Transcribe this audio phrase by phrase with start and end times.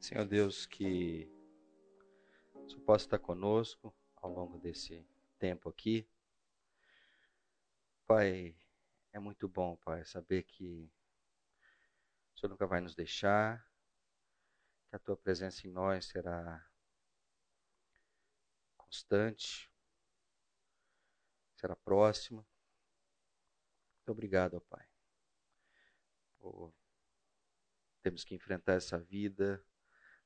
[0.00, 1.28] Senhor Deus, que
[2.54, 5.04] o Senhor possa estar conosco ao longo desse
[5.38, 6.08] tempo aqui.
[8.06, 8.56] Pai,
[9.12, 10.90] é muito bom, Pai, saber que
[12.32, 13.68] o Senhor nunca vai nos deixar,
[14.88, 16.64] que a Tua presença em nós será
[18.76, 19.70] constante,
[21.56, 22.46] será próxima.
[23.96, 24.88] Muito obrigado, Pai,
[26.38, 26.72] por
[28.00, 29.62] temos que enfrentar essa vida,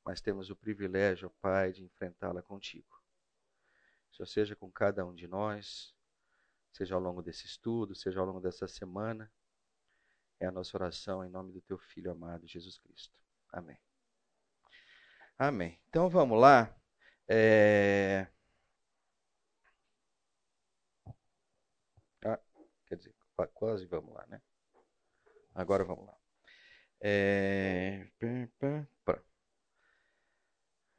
[0.04, 3.00] mas temos o privilégio, Pai, de enfrentá-la contigo.
[4.24, 5.96] Seja com cada um de nós,
[6.72, 9.32] seja ao longo desse estudo, seja ao longo dessa semana.
[10.38, 13.18] É a nossa oração em nome do teu Filho amado, Jesus Cristo.
[13.50, 13.78] Amém.
[15.38, 15.80] Amém.
[15.88, 16.72] Então vamos lá.
[17.28, 18.28] É...
[22.24, 22.40] Ah,
[22.86, 23.14] quer dizer,
[23.54, 24.40] quase vamos lá, né?
[25.54, 26.16] Agora vamos lá.
[27.00, 28.08] É...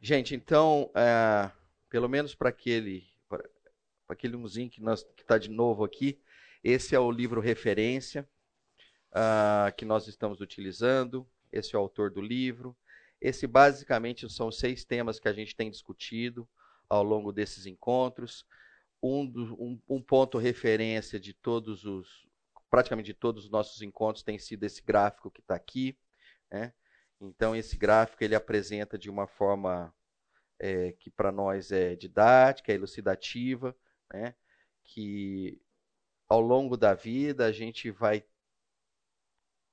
[0.05, 1.49] Gente, então, é,
[1.89, 3.41] pelo menos para aquele, para
[4.09, 4.81] aquele umzinho que
[5.17, 6.19] está de novo aqui,
[6.61, 8.27] esse é o livro referência
[9.13, 11.25] uh, que nós estamos utilizando.
[11.49, 12.75] Esse é o autor do livro.
[13.21, 16.45] Esse basicamente são seis temas que a gente tem discutido
[16.89, 18.45] ao longo desses encontros.
[19.01, 22.27] Um, do, um, um ponto referência de todos os,
[22.69, 25.97] praticamente de todos os nossos encontros tem sido esse gráfico que está aqui.
[26.51, 26.73] Né?
[27.23, 29.93] Então, esse gráfico ele apresenta de uma forma
[30.59, 33.73] é, que para nós é didática, é elucidativa,
[34.11, 34.35] né?
[34.83, 35.61] que
[36.27, 38.25] ao longo da vida a gente vai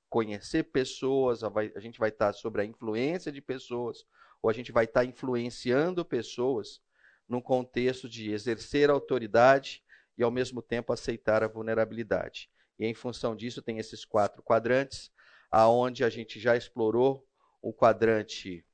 [0.09, 4.05] conhecer pessoas, a gente vai estar sobre a influência de pessoas,
[4.41, 6.81] ou a gente vai estar influenciando pessoas
[7.27, 9.83] num contexto de exercer autoridade
[10.17, 12.49] e ao mesmo tempo aceitar a vulnerabilidade.
[12.79, 15.11] E em função disso tem esses quatro quadrantes,
[15.49, 17.27] aonde a gente já explorou
[17.61, 18.65] o quadrante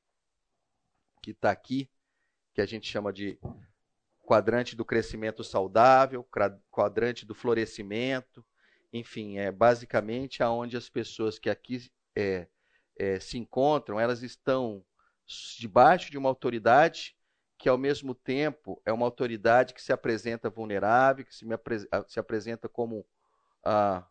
[1.22, 1.90] que está aqui,
[2.54, 3.38] que a gente chama de
[4.22, 6.26] quadrante do crescimento saudável,
[6.70, 8.44] quadrante do florescimento,
[8.92, 12.46] enfim, é basicamente aonde as pessoas que aqui é,
[12.96, 14.84] é, se encontram, elas estão
[15.58, 17.16] debaixo de uma autoridade
[17.58, 22.20] que ao mesmo tempo é uma autoridade que se apresenta vulnerável, que se, apre se
[22.20, 23.00] apresenta como
[23.66, 24.04] uh,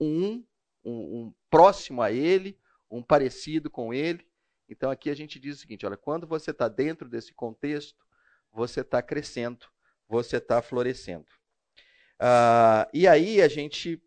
[0.00, 0.44] um,
[0.84, 2.58] um, um próximo a ele,
[2.90, 4.26] um parecido com ele.
[4.68, 8.04] Então aqui a gente diz o seguinte: olha, quando você está dentro desse contexto,
[8.52, 9.66] você está crescendo,
[10.08, 11.26] você está florescendo.
[12.20, 14.02] Uh, e aí a gente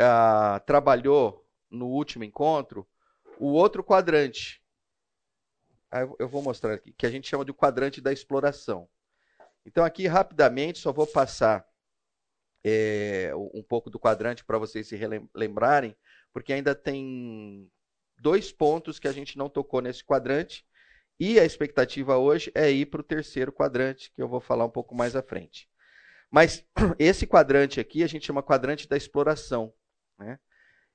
[0.00, 2.86] uh, trabalhou no último encontro
[3.38, 4.62] o outro quadrante.
[6.18, 8.88] Eu vou mostrar aqui, que a gente chama de quadrante da exploração.
[9.64, 11.64] Então, aqui rapidamente, só vou passar
[12.64, 14.98] é, um pouco do quadrante para vocês se
[15.34, 15.96] lembrarem,
[16.32, 17.70] porque ainda tem
[18.24, 20.64] dois pontos que a gente não tocou nesse quadrante.
[21.20, 24.70] E a expectativa hoje é ir para o terceiro quadrante, que eu vou falar um
[24.70, 25.68] pouco mais à frente.
[26.30, 26.66] Mas
[26.98, 29.74] esse quadrante aqui a gente chama quadrante da exploração.
[30.18, 30.38] Né?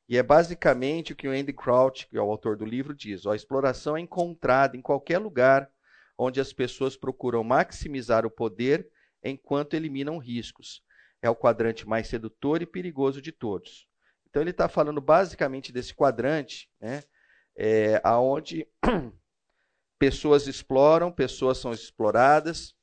[0.09, 3.27] E é basicamente o que o Andy Crouch, que é o autor do livro, diz:
[3.27, 5.71] ó, a exploração é encontrada em qualquer lugar
[6.17, 8.89] onde as pessoas procuram maximizar o poder
[9.23, 10.81] enquanto eliminam riscos.
[11.21, 13.87] É o quadrante mais sedutor e perigoso de todos.
[14.29, 17.03] Então ele está falando basicamente desse quadrante, né,
[17.61, 18.65] é, aonde
[19.99, 22.73] pessoas exploram, pessoas são exploradas,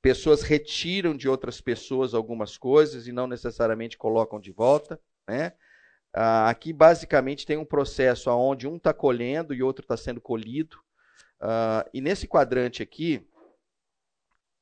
[0.00, 5.52] pessoas retiram de outras pessoas algumas coisas e não necessariamente colocam de volta, né?
[6.12, 10.78] Ah, aqui basicamente tem um processo onde um está colhendo e outro está sendo colhido.
[11.40, 13.28] Ah, e nesse quadrante aqui,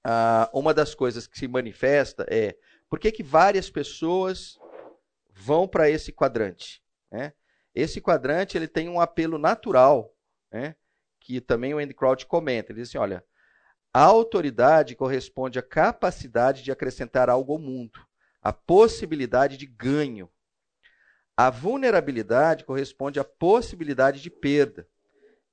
[0.02, 2.56] ah, uma das coisas que se manifesta é
[2.88, 4.58] por que, que várias pessoas
[5.30, 6.82] vão para esse quadrante.
[7.10, 7.34] Né?
[7.80, 10.12] Esse quadrante ele tem um apelo natural,
[10.50, 10.74] né?
[11.20, 12.72] que também o Andy Crouch comenta.
[12.72, 13.24] Ele diz assim, olha,
[13.94, 18.04] a autoridade corresponde à capacidade de acrescentar algo ao mundo,
[18.42, 20.28] a possibilidade de ganho.
[21.36, 24.88] A vulnerabilidade corresponde à possibilidade de perda.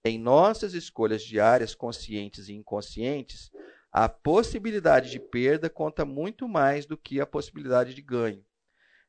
[0.03, 3.51] Em nossas escolhas diárias, conscientes e inconscientes,
[3.91, 8.43] a possibilidade de perda conta muito mais do que a possibilidade de ganho.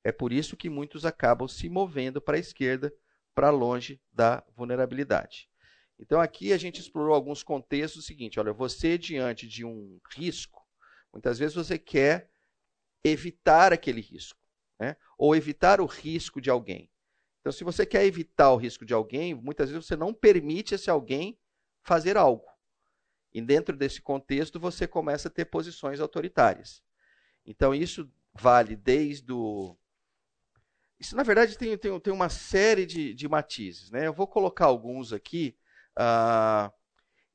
[0.05, 2.93] É por isso que muitos acabam se movendo para a esquerda,
[3.37, 5.51] para longe da vulnerabilidade.
[5.99, 10.67] Então aqui a gente explorou alguns contextos o seguinte, olha, você diante de um risco,
[11.13, 12.31] muitas vezes você quer
[13.05, 14.41] evitar aquele risco,
[14.81, 14.97] né?
[15.19, 16.91] ou evitar o risco de alguém.
[17.41, 20.89] Então se você quer evitar o risco de alguém, muitas vezes você não permite esse
[20.89, 21.39] alguém
[21.83, 22.49] fazer algo.
[23.35, 26.83] E dentro desse contexto você começa a ter posições autoritárias.
[27.45, 29.77] Então isso vale desde o
[30.99, 33.91] isso, na verdade, tem, tem, tem uma série de, de matizes.
[33.91, 34.07] Né?
[34.07, 35.57] Eu vou colocar alguns aqui,
[35.97, 36.73] Ah,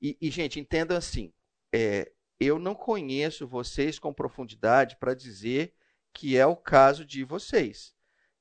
[0.01, 1.31] e, e, gente, entenda assim:
[1.73, 5.73] é, eu não conheço vocês com profundidade para dizer
[6.13, 7.93] que é o caso de vocês.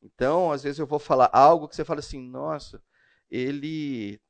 [0.02, 2.82] Então, às vezes eu vou falar algo que você fala assim, nossa,
[3.30, 4.20] ele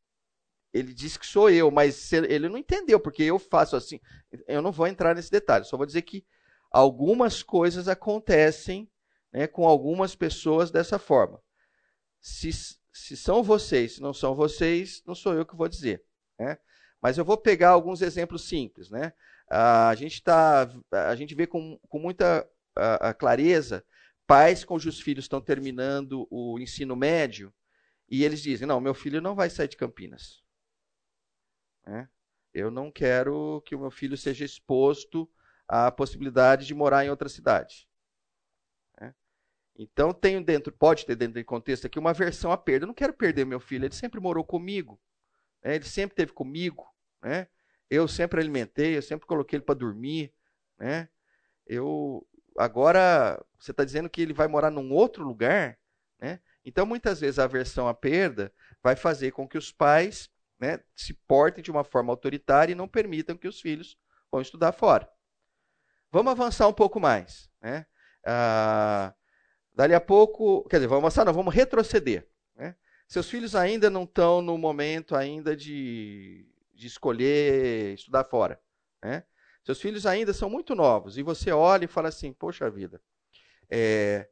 [0.72, 4.00] ele disse que sou eu, mas ele não entendeu, porque eu faço assim.
[4.46, 6.24] Eu não vou entrar nesse detalhe, só vou dizer que
[6.70, 8.89] algumas coisas acontecem
[9.32, 11.40] né, com algumas pessoas dessa forma.
[12.20, 12.50] Se,
[12.92, 16.04] se são vocês, se não são vocês, não sou eu que vou dizer.
[16.38, 16.58] Né?
[17.00, 18.90] Mas eu vou pegar alguns exemplos simples.
[18.90, 19.12] Né?
[19.48, 23.84] A, gente tá, a gente vê com, com muita a, a clareza
[24.26, 27.52] pais cujos filhos estão terminando o ensino médio
[28.08, 30.40] e eles dizem: Não, meu filho não vai sair de Campinas.
[31.84, 32.08] Né?
[32.54, 35.28] Eu não quero que o meu filho seja exposto
[35.66, 37.89] à possibilidade de morar em outra cidade.
[39.82, 42.84] Então, tem dentro, pode ter dentro do contexto aqui uma versão à perda.
[42.84, 45.00] Eu não quero perder meu filho, ele sempre morou comigo,
[45.64, 45.74] né?
[45.74, 46.86] ele sempre esteve comigo.
[47.22, 47.48] Né?
[47.88, 50.34] Eu sempre alimentei, eu sempre coloquei ele para dormir.
[50.78, 51.08] Né?
[51.66, 52.28] Eu,
[52.58, 55.78] agora, você está dizendo que ele vai morar num outro lugar?
[56.20, 56.40] Né?
[56.62, 60.28] Então, muitas vezes, a aversão à perda vai fazer com que os pais
[60.58, 63.96] né, se portem de uma forma autoritária e não permitam que os filhos
[64.30, 65.10] vão estudar fora.
[66.12, 67.48] Vamos avançar um pouco mais.
[67.62, 67.86] Né?
[68.26, 69.14] Ah,
[69.74, 72.26] dali a pouco, quer dizer, vamos avançar, não, vamos retroceder.
[72.56, 72.74] Né?
[73.08, 78.60] Seus filhos ainda não estão no momento ainda de, de escolher estudar fora.
[79.02, 79.24] Né?
[79.64, 83.00] Seus filhos ainda são muito novos e você olha e fala assim: poxa vida,
[83.68, 84.28] é,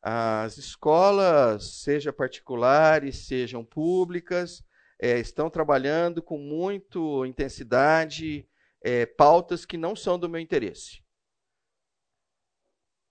[0.00, 4.64] as escolas, seja particulares, sejam públicas,
[4.98, 8.48] é, estão trabalhando com muita intensidade
[8.80, 11.02] é, pautas que não são do meu interesse.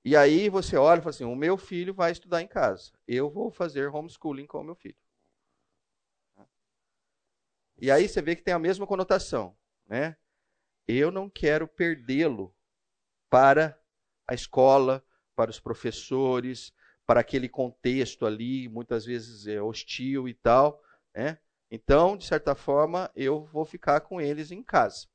[0.03, 2.92] E aí você olha e fala assim: o meu filho vai estudar em casa.
[3.07, 4.98] Eu vou fazer homeschooling com o meu filho.
[7.77, 9.57] E aí você vê que tem a mesma conotação,
[9.88, 10.15] né?
[10.88, 12.56] Eu não quero perdê-lo
[13.30, 13.80] para
[14.27, 15.03] a escola,
[15.36, 16.74] para os professores,
[17.06, 20.81] para aquele contexto ali, muitas vezes é hostil e tal,
[21.13, 21.39] né?
[21.71, 25.07] Então, de certa forma, eu vou ficar com eles em casa.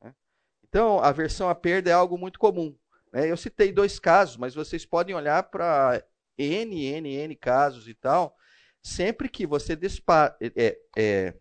[0.00, 0.14] Né?
[0.62, 2.76] Então, a versão à perda é algo muito comum.
[3.14, 3.30] Né?
[3.30, 6.04] Eu citei dois casos, mas vocês podem olhar para
[6.36, 8.36] N, N, N casos e tal.
[8.82, 11.34] Sempre que você despa é, é,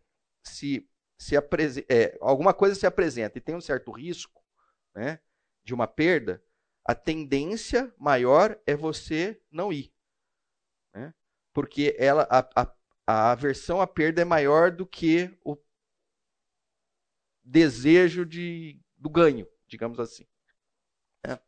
[0.45, 0.87] se,
[1.17, 4.41] se é, alguma coisa se apresenta e tem um certo risco
[4.95, 5.19] né,
[5.65, 6.41] de uma perda,
[6.85, 9.91] a tendência maior é você não ir.
[10.93, 11.13] Né?
[11.51, 12.73] Porque ela, a, a
[13.05, 15.57] a aversão à perda é maior do que o
[17.43, 20.25] desejo de, do ganho, digamos assim.
[21.25, 21.39] É.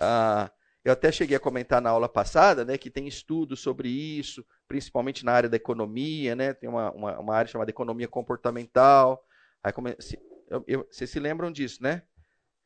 [0.00, 0.50] Ah,
[0.84, 5.24] eu até cheguei a comentar na aula passada né, que tem estudos sobre isso, principalmente
[5.24, 9.24] na área da economia, né, tem uma, uma, uma área chamada economia comportamental.
[9.62, 12.02] Aí, se, eu, eu, vocês se lembram disso, né?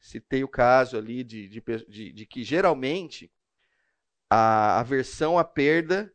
[0.00, 3.30] Citei o caso ali de, de, de, de que geralmente
[4.30, 6.12] a aversão à perda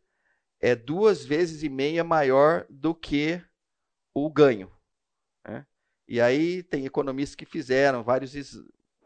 [0.60, 3.42] é duas vezes e meia maior do que
[4.14, 4.72] o ganho.
[5.48, 5.66] Né?
[6.08, 8.34] E aí tem economistas que fizeram, vários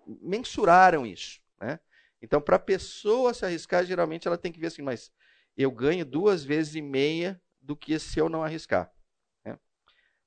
[0.06, 1.42] mensuraram isso.
[1.60, 1.80] Né?
[2.22, 5.12] Então, para a pessoa se arriscar, geralmente ela tem que ver assim, mas
[5.58, 8.92] eu ganho duas vezes e meia do que se eu não arriscar.
[9.44, 9.58] Né?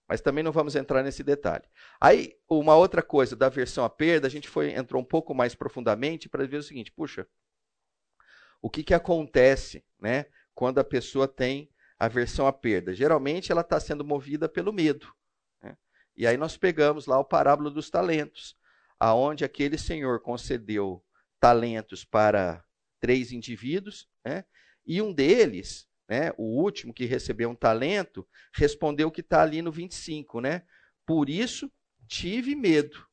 [0.06, 1.64] Mas também não vamos entrar nesse detalhe.
[2.00, 5.54] Aí, uma outra coisa da versão à perda, a gente foi, entrou um pouco mais
[5.54, 7.26] profundamente para ver o seguinte, puxa,
[8.60, 12.94] o que, que acontece né, quando a pessoa tem aversão à perda.
[12.94, 15.12] Geralmente ela está sendo movida pelo medo.
[15.62, 15.76] Né?
[16.16, 18.56] E aí nós pegamos lá o parábola dos talentos,
[18.98, 21.04] aonde aquele senhor concedeu
[21.40, 22.64] talentos para
[23.00, 24.44] três indivíduos, né?
[24.84, 29.70] e um deles, né, o último que recebeu um talento, respondeu que está ali no
[29.70, 30.66] 25, né?
[31.06, 31.70] Por isso
[32.06, 33.06] tive medo,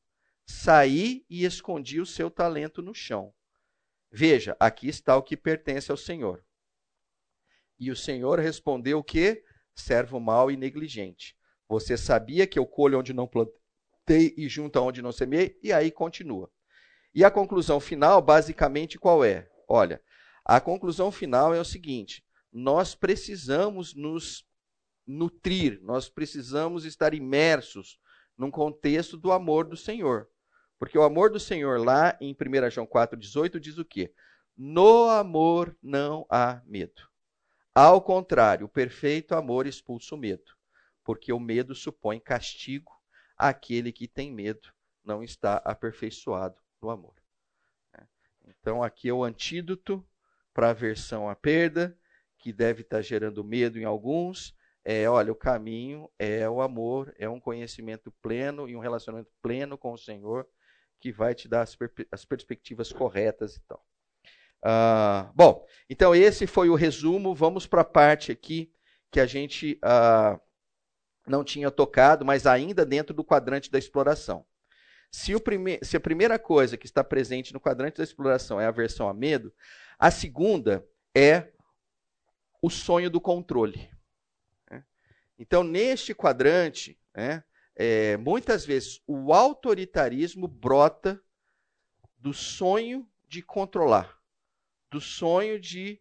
[0.46, 3.32] saí e escondi o seu talento no chão.
[4.10, 6.42] Veja, aqui está o que pertence ao Senhor.
[7.78, 11.36] E o Senhor respondeu que servo mau e negligente.
[11.68, 13.65] Você sabia que eu colho onde não plantei
[14.08, 15.58] e junto onde não semeei?
[15.62, 16.50] E aí continua.
[17.14, 19.48] E a conclusão final, basicamente, qual é?
[19.68, 20.02] Olha,
[20.44, 24.46] a conclusão final é o seguinte: nós precisamos nos
[25.06, 27.98] nutrir, nós precisamos estar imersos
[28.36, 30.28] num contexto do amor do Senhor.
[30.78, 34.12] Porque o amor do Senhor, lá em 1 João 4,18, diz o quê?
[34.56, 37.02] No amor não há medo.
[37.74, 40.56] Ao contrário, o perfeito amor expulsa o medo,
[41.04, 42.92] porque o medo supõe castigo.
[43.36, 44.72] Aquele que tem medo
[45.04, 47.14] não está aperfeiçoado no amor.
[47.94, 48.02] É.
[48.46, 50.06] Então, aqui é o antídoto
[50.52, 51.96] para a aversão à perda,
[52.38, 54.54] que deve estar gerando medo em alguns,
[54.88, 59.76] é, olha, o caminho é o amor, é um conhecimento pleno e um relacionamento pleno
[59.76, 60.48] com o Senhor
[61.00, 61.76] que vai te dar as,
[62.12, 63.84] as perspectivas corretas e tal.
[64.64, 67.34] Uh, bom, então esse foi o resumo.
[67.34, 68.72] Vamos para a parte aqui
[69.10, 70.40] que a gente uh,
[71.26, 74.46] não tinha tocado, mas ainda dentro do quadrante da exploração.
[75.10, 78.66] Se, o prime se a primeira coisa que está presente no quadrante da exploração é
[78.66, 79.52] a aversão a medo,
[79.98, 81.52] a segunda é
[82.60, 83.90] o sonho do controle.
[84.70, 84.84] Né?
[85.38, 87.42] Então, neste quadrante, né,
[87.74, 91.20] é, muitas vezes o autoritarismo brota
[92.18, 94.18] do sonho de controlar,
[94.90, 96.00] do sonho de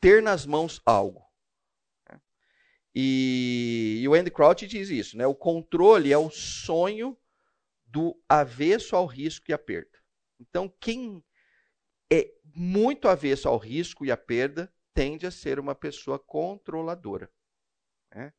[0.00, 1.31] ter nas mãos algo.
[2.94, 5.26] E, e o Andy Crouch diz isso, né?
[5.26, 7.16] O controle é o sonho
[7.86, 9.98] do avesso ao risco e à perda.
[10.40, 11.22] Então, quem
[12.12, 17.30] é muito avesso ao risco e à perda tende a ser uma pessoa controladora.
[18.14, 18.32] Né?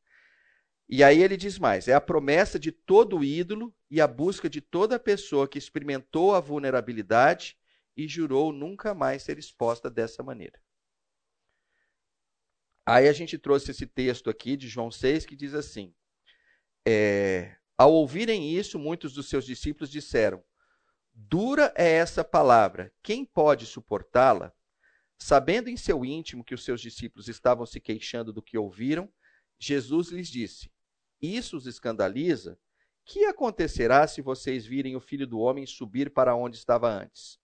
[0.88, 4.60] E aí ele diz mais: é a promessa de todo ídolo e a busca de
[4.60, 7.56] toda pessoa que experimentou a vulnerabilidade
[7.96, 10.60] e jurou nunca mais ser exposta dessa maneira.
[12.86, 15.94] Aí a gente trouxe esse texto aqui de João 6 que diz assim:
[16.86, 20.44] é, ao ouvirem isso, muitos dos seus discípulos disseram:
[21.12, 24.52] Dura é essa palavra, quem pode suportá-la?
[25.16, 29.10] Sabendo em seu íntimo que os seus discípulos estavam se queixando do que ouviram,
[29.58, 30.70] Jesus lhes disse:
[31.22, 32.58] Isso os escandaliza?
[33.06, 37.38] Que acontecerá se vocês virem o filho do homem subir para onde estava antes?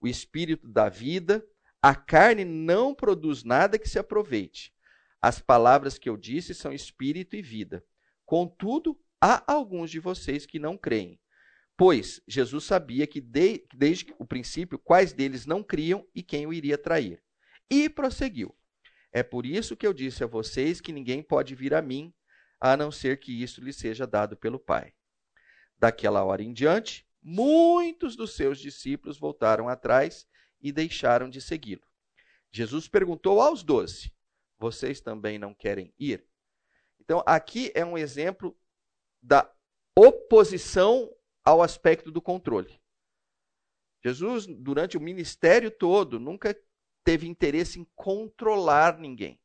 [0.00, 1.44] O espírito da vida,
[1.82, 4.72] a carne não produz nada que se aproveite.
[5.20, 7.84] As palavras que eu disse são espírito e vida.
[8.26, 11.18] Contudo, há alguns de vocês que não creem.
[11.76, 16.52] Pois Jesus sabia que de, desde o princípio quais deles não criam e quem o
[16.52, 17.22] iria trair.
[17.70, 18.54] E prosseguiu:
[19.10, 22.12] É por isso que eu disse a vocês que ninguém pode vir a mim,
[22.60, 24.92] a não ser que isso lhe seja dado pelo Pai.
[25.78, 30.26] Daquela hora em diante, muitos dos seus discípulos voltaram atrás
[30.60, 31.86] e deixaram de segui-lo.
[32.50, 34.12] Jesus perguntou aos doze:
[34.58, 36.26] Vocês também não querem ir?
[37.00, 38.56] Então, aqui é um exemplo
[39.22, 39.50] da
[39.96, 41.12] oposição
[41.44, 42.80] ao aspecto do controle.
[44.02, 46.56] Jesus, durante o ministério todo, nunca
[47.04, 49.40] teve interesse em controlar ninguém.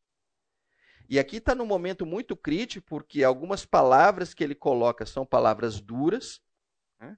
[1.08, 5.80] E aqui está num momento muito crítico, porque algumas palavras que ele coloca são palavras
[5.80, 6.42] duras,
[7.00, 7.18] né?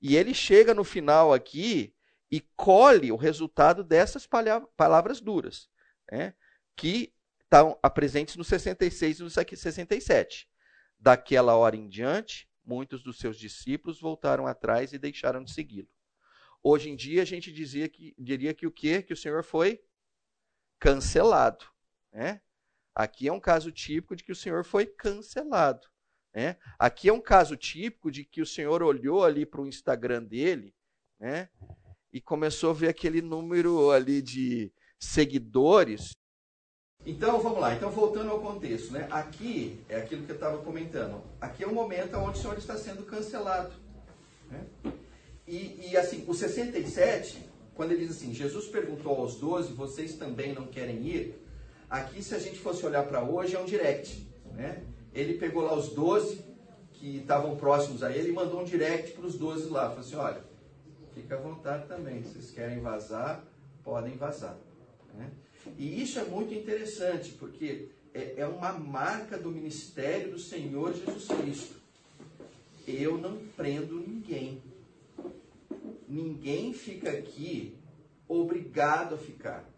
[0.00, 1.94] e ele chega no final aqui
[2.32, 4.26] e colhe o resultado dessas
[4.74, 5.68] palavras duras,
[6.10, 6.34] né?
[6.74, 7.12] que
[7.42, 10.48] estão presentes no 66 e no 67.
[10.98, 15.90] Daquela hora em diante, muitos dos seus discípulos voltaram atrás e deixaram de segui-lo.
[16.62, 19.02] Hoje em dia a gente dizia que, diria que o quê?
[19.02, 19.84] Que o Senhor foi
[20.78, 21.66] cancelado.
[22.10, 22.40] Né?
[22.94, 25.86] Aqui é um caso típico de que o Senhor foi cancelado.
[26.34, 26.56] Né?
[26.78, 30.74] Aqui é um caso típico de que o Senhor olhou ali para o Instagram dele
[31.22, 31.48] né?
[32.12, 36.12] E começou a ver aquele número ali de seguidores
[37.04, 39.08] então vamos lá, então voltando ao contexto, né?
[39.10, 41.20] Aqui é aquilo que eu estava comentando.
[41.40, 43.72] Aqui é o momento onde o Senhor está sendo cancelado.
[44.48, 44.64] Né?
[45.46, 50.54] E, e, assim, o 67, quando ele diz assim, Jesus perguntou aos 12, vocês também
[50.54, 51.44] não querem ir?
[51.90, 54.24] Aqui, se a gente fosse olhar para hoje, é um direct.
[54.52, 54.84] Né?
[55.12, 56.40] Ele pegou lá os 12
[56.92, 59.88] que estavam próximos a ele e mandou um direct para os 12 lá.
[59.88, 60.44] Falou assim, olha,
[61.14, 63.44] fica à vontade também, se vocês querem vazar,
[63.84, 64.56] podem vazar.
[65.14, 65.30] Né?
[65.78, 71.26] E isso é muito interessante, porque é, é uma marca do ministério do Senhor Jesus
[71.28, 71.74] Cristo.
[72.86, 74.62] Eu não prendo ninguém.
[76.08, 77.76] Ninguém fica aqui
[78.28, 79.68] obrigado a ficar.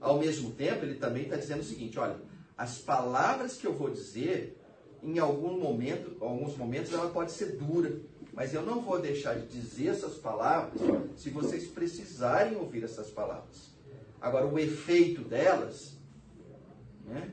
[0.00, 2.16] Ao mesmo tempo, ele também está dizendo o seguinte: olha,
[2.56, 4.58] as palavras que eu vou dizer,
[5.02, 8.00] em algum momento, alguns momentos, ela pode ser dura,
[8.34, 10.80] mas eu não vou deixar de dizer essas palavras
[11.16, 13.70] se vocês precisarem ouvir essas palavras.
[14.20, 15.96] Agora, o efeito delas,
[17.04, 17.30] né,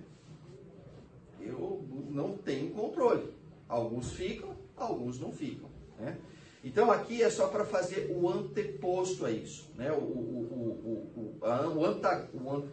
[1.40, 3.34] eu não tenho controle.
[3.68, 5.70] Alguns ficam, alguns não ficam.
[6.00, 6.18] Né?
[6.64, 9.72] Então, aqui é só para fazer o anteposto a isso.
[9.76, 9.92] Né?
[9.92, 11.40] O, o, o, o,
[12.38, 12.68] o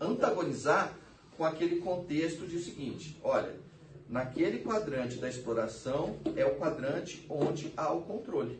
[0.00, 0.96] antagonizar
[1.36, 3.63] com aquele contexto de o seguinte: olha,
[4.08, 8.58] naquele quadrante da exploração é o quadrante onde há o controle.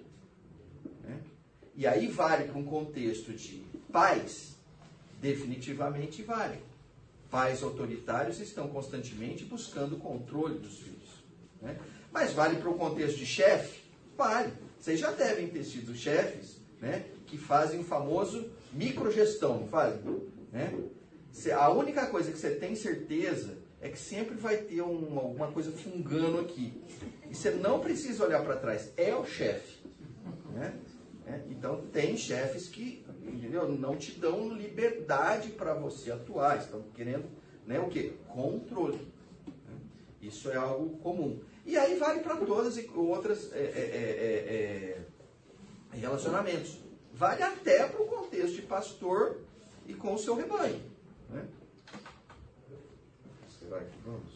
[1.03, 1.19] Né?
[1.75, 4.55] E aí vale para um contexto de paz
[5.21, 6.59] definitivamente vale.
[7.31, 11.25] Pais autoritários estão constantemente buscando o controle dos filhos.
[11.61, 11.77] Né?
[12.13, 13.81] Mas vale para o contexto de chefe?
[14.17, 14.53] Vale.
[14.79, 20.01] Vocês já devem ter sido chefes né, que fazem o famoso microgestão, não fazem?
[20.53, 20.73] Né?
[21.57, 25.71] A única coisa que você tem certeza é que sempre vai ter um, alguma coisa
[25.71, 26.73] fungando aqui.
[27.31, 29.85] E você não precisa olhar para trás, é o chefe.
[30.55, 30.75] Né?
[31.27, 33.69] É, então, tem chefes que entendeu?
[33.69, 37.27] não te dão liberdade para você atuar, estão querendo
[37.67, 38.15] né, o quê?
[38.29, 39.07] Controle.
[40.23, 41.41] Isso é algo comum.
[41.67, 44.99] E aí vale para todas e outras é, é,
[45.93, 46.79] é, relacionamentos.
[47.13, 49.41] Vale até para o contexto de pastor
[49.87, 50.81] e com o seu rebanho.
[51.29, 51.45] Né?
[53.75, 54.34] Será que vamos?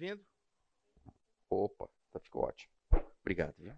[0.00, 0.24] Ouvindo?
[1.50, 2.72] Opa, tá, ficou ótimo.
[3.20, 3.54] Obrigado.
[3.58, 3.74] Viu?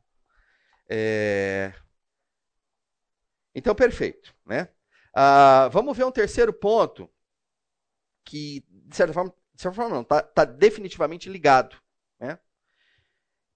[0.88, 1.74] É...
[3.52, 4.32] Então, perfeito.
[4.46, 4.68] Né?
[5.12, 7.12] Ah, vamos ver um terceiro ponto
[8.24, 11.76] que, de certa forma, de certa forma não, está tá definitivamente ligado.
[12.20, 12.38] Né?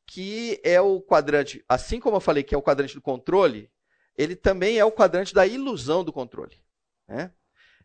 [0.05, 3.73] Que é o quadrante, assim como eu falei que é o quadrante do controle,
[4.17, 6.61] ele também é o quadrante da ilusão do controle.
[7.07, 7.33] Né?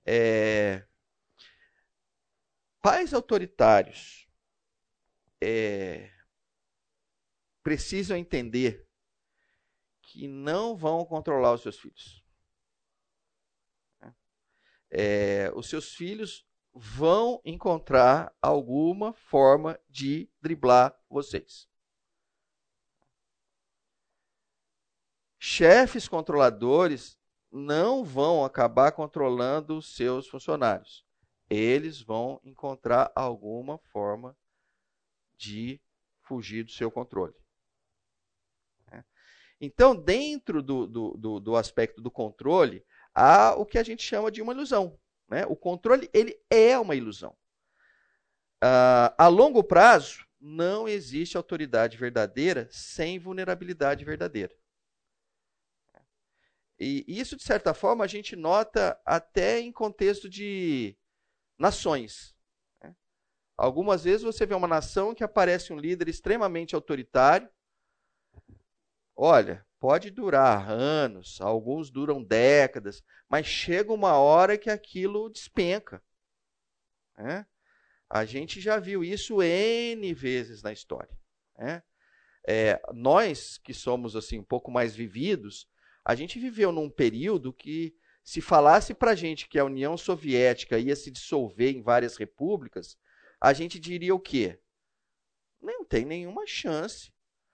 [0.03, 0.83] É...
[2.81, 4.30] Pais autoritários
[5.41, 6.11] é,
[7.63, 8.87] precisam entender
[10.01, 12.23] que não vão controlar os seus filhos.
[14.89, 21.69] É, os seus filhos vão encontrar alguma forma de driblar vocês.
[25.39, 27.17] Chefes controladores
[27.51, 31.05] não vão acabar controlando os seus funcionários.
[31.49, 34.37] Eles vão encontrar alguma forma
[35.41, 35.81] de
[36.21, 37.33] fugir do seu controle.
[38.91, 39.03] Né?
[39.59, 44.31] Então, dentro do, do, do, do, aspecto do controle, há o que a gente chama
[44.31, 44.99] de uma ilusão.
[45.27, 45.45] Né?
[45.47, 47.35] O controle ele é uma ilusão.
[48.63, 54.55] Uh, a longo prazo, não existe autoridade verdadeira sem vulnerabilidade verdadeira.
[56.79, 60.97] E isso, de certa forma, a gente nota até em contexto de
[61.57, 62.35] nações.
[63.57, 67.49] Algumas vezes você vê uma nação que aparece um líder extremamente autoritário.
[69.15, 76.01] Olha, pode durar anos, alguns duram décadas, mas chega uma hora que aquilo despenca.
[77.17, 77.45] Né?
[78.09, 81.15] A gente já viu isso N vezes na história.
[81.57, 81.83] Né?
[82.47, 85.67] É, nós que somos assim um pouco mais vividos,
[86.03, 90.95] a gente viveu num período que se falasse para gente que a União Soviética ia
[90.95, 92.97] se dissolver em várias repúblicas,
[93.41, 94.59] a gente diria o quê?
[95.59, 97.11] Não tem nenhuma chance.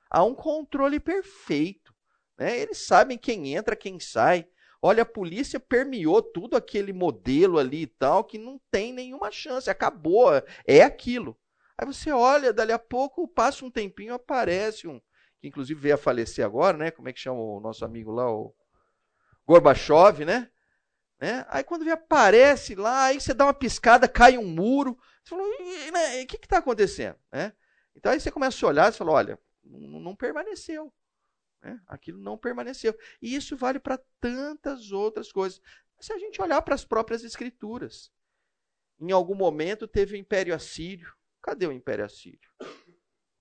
[0.10, 1.96] Há um controle perfeito.
[2.38, 2.60] Né?
[2.60, 4.48] Eles sabem quem entra, quem sai.
[4.82, 9.70] Olha, a polícia permeou tudo aquele modelo ali e tal, que não tem nenhuma chance.
[9.70, 10.30] Acabou.
[10.66, 11.40] É aquilo.
[11.78, 15.00] Aí você olha, dali a pouco, passa um tempinho, aparece um,
[15.40, 16.90] que inclusive veio a falecer agora, né?
[16.90, 18.54] Como é que chama o nosso amigo lá, o
[19.48, 20.50] Gorbachev, né?
[21.20, 21.46] né?
[21.50, 24.98] Aí quando vê aparece lá, aí você dá uma piscada, cai um muro.
[25.28, 25.46] Você falou,
[25.92, 27.18] né, o que está acontecendo?
[27.30, 27.52] Né?
[27.94, 30.94] Então aí você começa a olhar e fala, olha, não, não permaneceu.
[31.62, 31.82] Né?
[31.86, 32.98] Aquilo não permaneceu.
[33.22, 35.62] E isso vale para tantas outras coisas.
[36.00, 38.10] Se a gente olhar para as próprias escrituras,
[38.98, 41.14] em algum momento teve o Império Assírio.
[41.42, 42.50] Cadê o Império Assírio?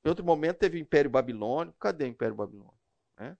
[0.05, 1.79] Em outro momento teve o Império Babilônico.
[1.79, 2.81] Cadê o Império Babilônico?
[3.17, 3.39] Né?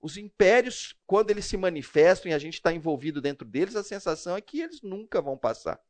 [0.00, 4.34] Os impérios, quando eles se manifestam e a gente está envolvido dentro deles, a sensação
[4.34, 5.80] é que eles nunca vão passar.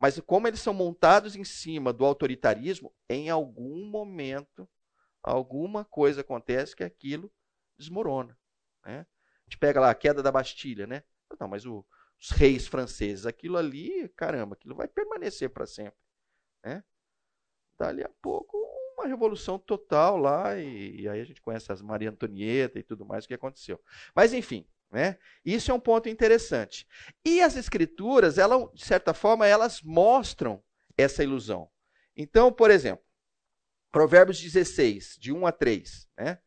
[0.00, 4.68] Mas como eles são montados em cima do autoritarismo, em algum momento,
[5.22, 7.32] alguma coisa acontece que aquilo
[7.78, 8.38] desmorona.
[8.84, 9.00] Né?
[9.00, 11.02] A gente pega lá a queda da Bastilha, né?
[11.40, 11.84] Não, mas o,
[12.20, 15.98] os reis franceses, aquilo ali, caramba, aquilo vai permanecer para sempre.
[16.64, 16.84] Né?
[17.78, 18.56] Dali a pouco,
[18.96, 23.04] uma revolução total lá, e, e aí a gente conhece as Maria Antonieta e tudo
[23.04, 23.82] mais que aconteceu.
[24.14, 25.18] Mas enfim, né?
[25.44, 26.86] Isso é um ponto interessante.
[27.24, 30.62] E as escrituras, ela, de certa forma, elas mostram
[30.96, 31.68] essa ilusão.
[32.16, 33.04] Então, por exemplo,
[33.90, 36.38] Provérbios 16, de 1 a 3, né?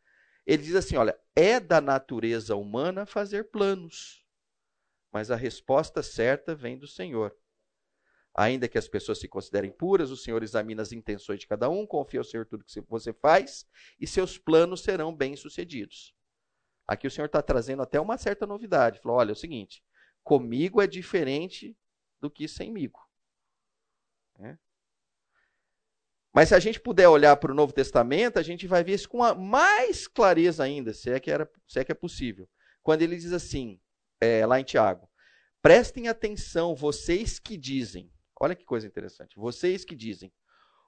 [0.46, 4.26] ele diz assim: olha, é da natureza humana fazer planos,
[5.12, 7.36] mas a resposta certa vem do Senhor.
[8.34, 11.86] Ainda que as pessoas se considerem puras, o Senhor examina as intenções de cada um,
[11.86, 13.66] confia ao Senhor tudo que você faz,
[14.00, 16.17] e seus planos serão bem-sucedidos.
[16.88, 19.00] Aqui o Senhor está trazendo até uma certa novidade.
[19.02, 19.84] Falou: olha, é o seguinte,
[20.24, 21.78] comigo é diferente
[22.20, 23.00] do que semigo.
[24.40, 24.58] É.
[26.34, 29.10] Mas se a gente puder olhar para o Novo Testamento, a gente vai ver isso
[29.10, 32.48] com mais clareza ainda, se é que, era, se é, que é possível.
[32.84, 33.82] Quando ele diz assim,
[34.22, 35.10] é, lá em Tiago:
[35.62, 38.12] prestem atenção, vocês que dizem.
[38.40, 39.36] Olha que coisa interessante.
[39.36, 40.32] Vocês que dizem: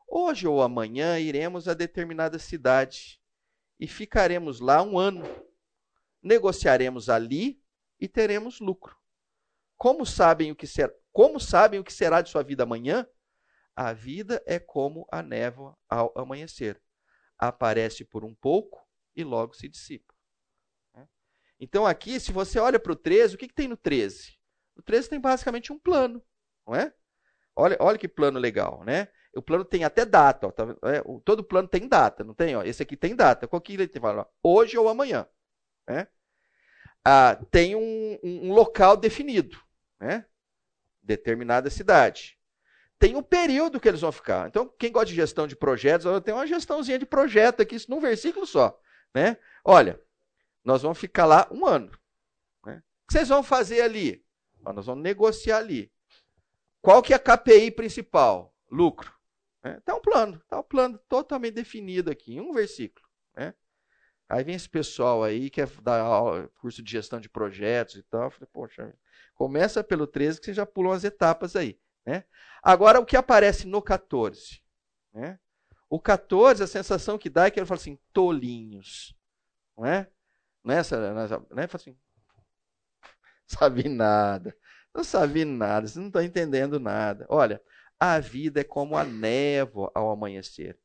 [0.07, 3.19] hoje ou amanhã iremos a determinada cidade
[3.79, 5.23] e ficaremos lá um ano.
[6.21, 7.61] Negociaremos ali
[7.99, 8.97] e teremos lucro.
[9.77, 13.07] Como sabem o que será, como sabem o que será de sua vida amanhã?
[13.75, 16.81] A vida é como a névoa ao amanhecer.
[17.37, 20.13] Aparece por um pouco e logo se dissipa.
[20.93, 21.07] Né?
[21.59, 24.37] Então, aqui, se você olha para o 13, o que, que tem no 13?
[24.75, 26.21] O 13 tem basicamente um plano,
[26.67, 26.93] não é?
[27.55, 29.07] Olha, olha que plano legal, né?
[29.35, 32.55] O plano tem até data, ó, tá, é, todo plano tem data, não tem?
[32.55, 33.47] Ó, esse aqui tem data.
[33.47, 34.01] Qual que ele tem?
[34.41, 35.27] Hoje ou amanhã.
[35.89, 36.07] Né?
[37.03, 39.59] Ah, tem um, um, local definido,
[39.99, 40.25] né?
[41.01, 42.39] determinada cidade
[42.99, 44.49] tem um período que eles vão ficar.
[44.49, 47.89] Então, quem gosta de gestão de projetos, eu tenho uma gestãozinha de projeto aqui, isso
[47.89, 48.77] num versículo só.
[49.15, 49.37] Né?
[49.63, 49.99] Olha,
[50.65, 51.89] nós vamos ficar lá um ano.
[52.65, 52.83] Né?
[53.03, 54.23] O que vocês vão fazer ali?
[54.65, 55.89] Ó, nós vamos negociar ali.
[56.81, 58.53] Qual que é a KPI principal?
[58.69, 59.13] Lucro.
[59.63, 59.97] Está né?
[59.97, 63.07] um plano, está um plano totalmente definido aqui, em um versículo.
[63.33, 63.53] Né?
[64.29, 68.03] Aí vem esse pessoal aí que quer dar aula, curso de gestão de projetos e
[68.03, 68.25] tal.
[68.25, 68.95] Eu falei, poxa,
[69.33, 71.79] começa pelo 13 que você já pulou as etapas aí.
[72.05, 72.23] Né?
[72.61, 74.61] Agora, o que aparece no 14?
[75.11, 75.39] Né?
[75.89, 79.15] O 14, a sensação que dá é que ele fala assim, tolinhos.
[79.75, 80.07] Não é?
[80.63, 81.67] Nessa, é nessa né?
[81.67, 81.97] Fala assim,
[83.47, 84.55] sabe nada.
[84.93, 87.25] Não sabe nada, você não está entendendo nada.
[87.29, 87.61] Olha,
[87.99, 90.77] a vida é como a névoa ao amanhecer.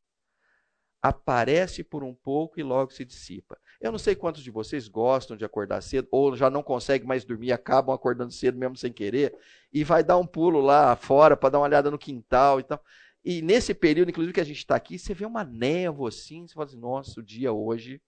[1.05, 3.59] Aparece por um pouco e logo se dissipa.
[3.79, 7.27] Eu não sei quantos de vocês gostam de acordar cedo, ou já não conseguem mais
[7.27, 9.37] dormir, acabam acordando cedo mesmo sem querer,
[9.71, 12.83] e vai dar um pulo lá fora para dar uma olhada no quintal e tal.
[13.23, 16.55] E nesse período, inclusive, que a gente está aqui, você vê uma névoa assim, você
[16.55, 18.01] fala assim, nossa, o dia hoje,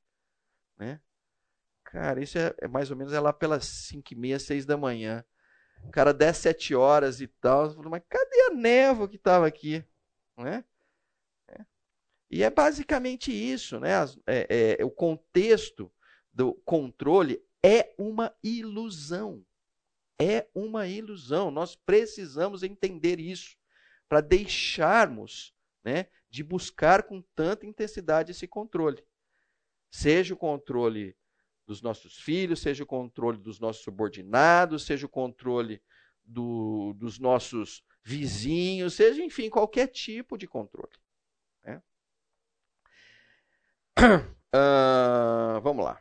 [0.78, 0.98] né?
[1.85, 4.76] Cara, isso é, é mais ou menos é lá pelas 5 e meia, 6 da
[4.78, 5.22] manhã.
[5.92, 7.74] Cara 10, 7 horas e tal.
[7.90, 9.85] Mas cadê a névoa que estava aqui?
[10.38, 10.64] Né?
[12.31, 13.91] E é basicamente isso, né?
[14.27, 15.93] É, é, o contexto
[16.33, 19.45] do controle é uma ilusão.
[20.19, 21.51] É uma ilusão.
[21.51, 23.57] Nós precisamos entender isso
[24.09, 29.05] para deixarmos né, de buscar com tanta intensidade esse controle.
[29.91, 31.17] Seja o controle
[31.67, 35.83] dos nossos filhos, seja o controle dos nossos subordinados, seja o controle
[36.25, 40.93] do, dos nossos vizinhos, seja, enfim, qualquer tipo de controle.
[43.98, 46.00] Uh, vamos lá.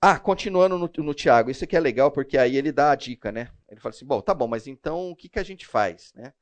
[0.00, 3.32] Ah, continuando no, no Tiago, isso aqui é legal porque aí ele dá a dica,
[3.32, 3.50] né?
[3.68, 6.34] Ele fala assim: bom, tá bom, mas então o que, que a gente faz, né?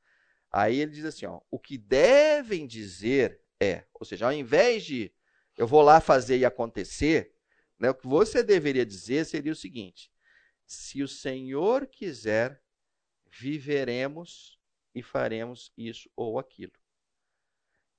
[0.51, 5.13] Aí ele diz assim: ó, o que devem dizer é, ou seja, ao invés de
[5.57, 7.33] eu vou lá fazer e acontecer,
[7.79, 10.11] né, o que você deveria dizer seria o seguinte:
[10.65, 12.61] se o Senhor quiser,
[13.31, 14.59] viveremos
[14.93, 16.73] e faremos isso ou aquilo.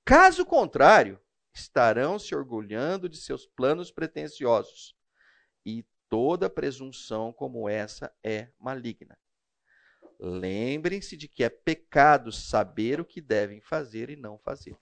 [0.04, 1.20] Caso contrário,
[1.52, 4.96] estarão se orgulhando de seus planos pretensiosos,
[5.64, 9.18] e toda presunção como essa é maligna.
[10.18, 14.78] Lembrem-se de que é pecado saber o que devem fazer e não fazê-lo.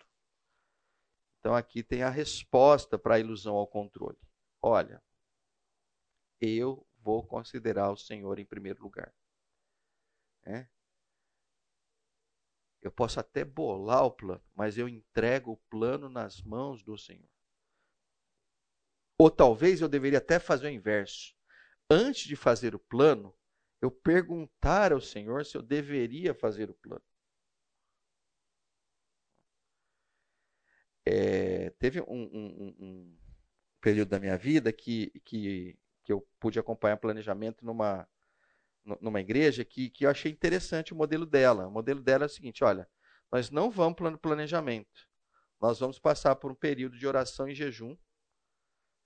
[1.38, 4.18] Então aqui tem a resposta para a ilusão ao controle.
[4.60, 5.02] Olha,
[6.40, 9.12] eu vou considerar o Senhor em primeiro lugar.
[10.44, 10.68] É?
[12.82, 17.28] Eu posso até bolar o plano, mas eu entrego o plano nas mãos do Senhor.
[19.16, 21.32] Ou talvez eu deveria até fazer o inverso.
[21.88, 23.32] Antes de fazer o plano,
[23.80, 27.04] eu perguntar ao Senhor se eu deveria fazer o plano.
[31.04, 33.18] É, teve um, um, um,
[33.80, 38.08] período da minha vida que, que, que eu pude acompanhar planejamento numa,
[39.00, 41.66] numa igreja que, que eu achei interessante o modelo dela.
[41.66, 42.88] O modelo dela é o seguinte: olha,
[43.30, 45.08] nós não vamos para planejamento.
[45.60, 47.96] Nós vamos passar por um período de oração e jejum,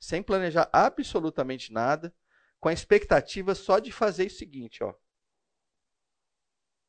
[0.00, 2.14] sem planejar absolutamente nada,
[2.58, 4.94] com a expectativa só de fazer o seguinte: ó.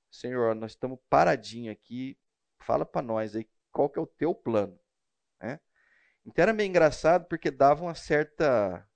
[0.09, 2.17] Senhor, nós estamos paradinho aqui,
[2.59, 4.79] fala para nós aí qual que é o teu plano.
[5.41, 5.59] Né?
[6.25, 8.87] Então era meio engraçado porque dava uma certa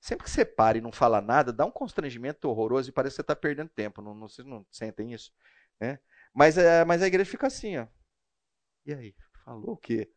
[0.00, 3.16] Sempre que você para e não fala nada, dá um constrangimento horroroso e parece que
[3.16, 4.00] você está perdendo tempo.
[4.00, 5.32] Não, não, vocês não sentem isso?
[5.80, 5.98] Né?
[6.32, 7.86] Mas, é, mas a igreja fica assim, ó.
[8.86, 9.14] E aí?
[9.44, 10.10] Falou o quê?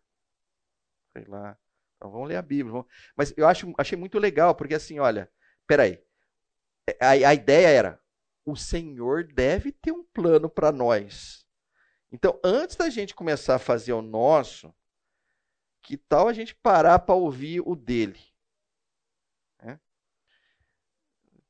[1.14, 1.58] Sei lá.
[1.98, 2.72] Então vamos ler a Bíblia.
[2.72, 2.88] Vamos...
[3.16, 5.32] Mas eu acho, achei muito legal, porque assim, olha,
[5.68, 6.04] peraí.
[7.00, 8.02] A, a ideia era,
[8.46, 11.46] o Senhor deve ter um plano para nós.
[12.12, 14.74] Então, antes da gente começar a fazer o nosso,
[15.82, 18.20] que tal a gente parar para ouvir o dele?
[19.60, 19.80] É?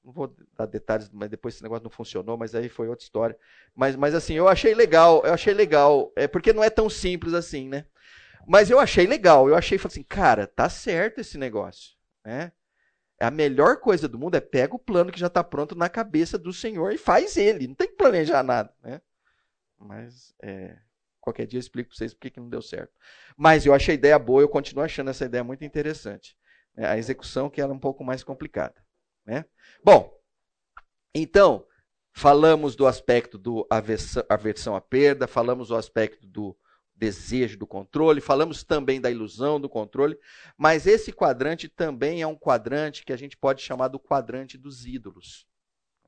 [0.04, 3.38] Não vou dar detalhes, mas depois esse negócio não funcionou, mas aí foi outra história.
[3.76, 7.34] Mas, mas assim, eu achei legal, eu achei legal, é porque não é tão simples
[7.34, 7.86] assim, né?
[8.48, 12.52] Mas eu achei legal, eu achei, falei assim, cara, tá certo esse negócio, né?
[13.20, 16.40] A melhor coisa do mundo é pega o plano que já está pronto na cabeça
[16.40, 17.68] do Senhor e faz ele.
[17.68, 19.00] Não tem que planejar nada, né?
[19.78, 20.76] Mas é,
[21.20, 22.92] qualquer dia eu explico para vocês por que não deu certo.
[23.38, 26.36] Mas eu achei a ideia boa, eu continuo achando essa ideia muito interessante.
[26.76, 26.88] Né?
[26.88, 28.76] A execução que ela é um pouco mais complicada.
[29.26, 29.46] Né?
[29.84, 30.12] Bom,
[31.14, 31.66] então,
[32.14, 36.58] falamos do aspecto do aversão, à perda, falamos do aspecto do
[36.96, 40.18] desejo do controle, falamos também da ilusão do controle,
[40.56, 44.86] mas esse quadrante também é um quadrante que a gente pode chamar do quadrante dos
[44.86, 45.48] ídolos.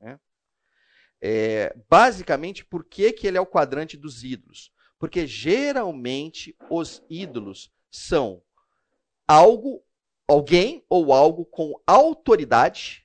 [0.00, 0.20] Né?
[1.20, 4.70] É, basicamente, por que, que ele é o quadrante dos ídolos?
[4.96, 8.40] Porque geralmente os ídolos são
[9.26, 9.84] algo,
[10.28, 13.03] alguém ou algo com autoridade,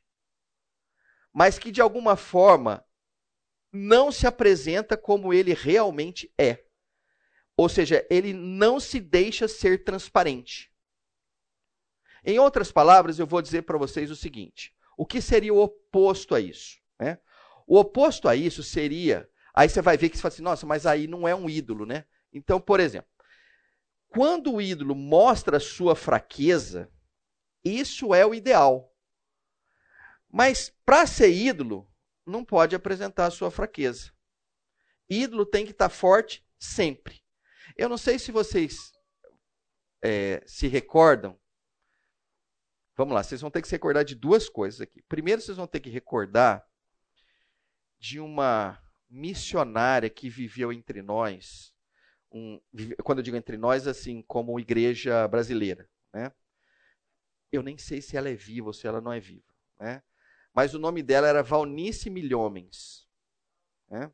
[1.39, 2.85] mas que de alguma forma
[3.71, 6.65] não se apresenta como ele realmente é.
[7.55, 10.69] Ou seja, ele não se deixa ser transparente.
[12.25, 16.35] Em outras palavras, eu vou dizer para vocês o seguinte: o que seria o oposto
[16.35, 16.77] a isso?
[16.99, 17.17] Né?
[17.65, 19.29] O oposto a isso seria.
[19.53, 21.85] Aí você vai ver que você fala assim, nossa, mas aí não é um ídolo,
[21.85, 22.03] né?
[22.33, 23.09] Então, por exemplo,
[24.09, 26.91] quando o ídolo mostra a sua fraqueza,
[27.63, 28.88] isso é o ideal.
[30.31, 31.91] Mas para ser ídolo,
[32.25, 34.11] não pode apresentar a sua fraqueza.
[35.09, 37.21] Ídolo tem que estar forte sempre.
[37.75, 38.91] Eu não sei se vocês
[40.01, 41.39] é, se recordam.
[42.95, 45.01] Vamos lá, vocês vão ter que se recordar de duas coisas aqui.
[45.03, 46.67] Primeiro, vocês vão ter que recordar
[47.97, 48.77] de uma
[49.09, 51.73] missionária que viveu entre nós.
[52.31, 52.61] Um,
[53.03, 55.89] quando eu digo entre nós, assim, como igreja brasileira.
[56.13, 56.31] Né?
[57.51, 59.47] Eu nem sei se ela é viva ou se ela não é viva.
[59.79, 60.03] Né?
[60.59, 63.07] Mas o nome dela era Valnice Milhomens.
[63.89, 64.11] Né?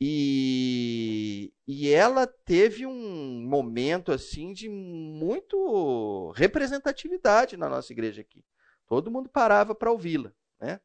[0.00, 8.44] E, e ela teve um momento assim de muito representatividade na nossa igreja aqui.
[8.86, 10.80] Todo mundo parava para ouvi-la, né?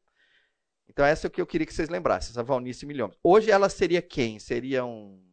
[0.88, 3.16] Então essa é o que eu queria que vocês lembrassem, essa Valnice Milhões.
[3.22, 4.40] Hoje ela seria quem?
[4.40, 5.24] Seria um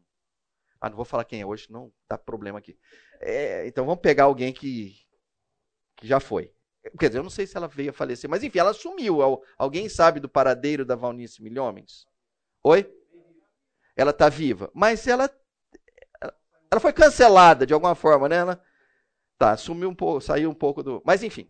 [0.80, 2.78] Ah, não vou falar quem é hoje, não dá problema aqui.
[3.20, 5.04] É, então vamos pegar alguém que
[5.96, 6.54] que já foi.
[7.00, 9.20] Quer dizer, eu não sei se ela veio a falecer, mas enfim, ela sumiu.
[9.58, 12.06] Alguém sabe do paradeiro da Valnice Milhomens?
[12.64, 12.88] Oi?
[13.96, 14.70] ela está viva.
[14.74, 15.30] Mas ela,
[16.70, 18.38] ela foi cancelada de alguma forma, né?
[18.38, 18.64] Ela,
[19.38, 21.02] tá, sumiu um pouco, saiu um pouco do.
[21.06, 21.50] Mas enfim.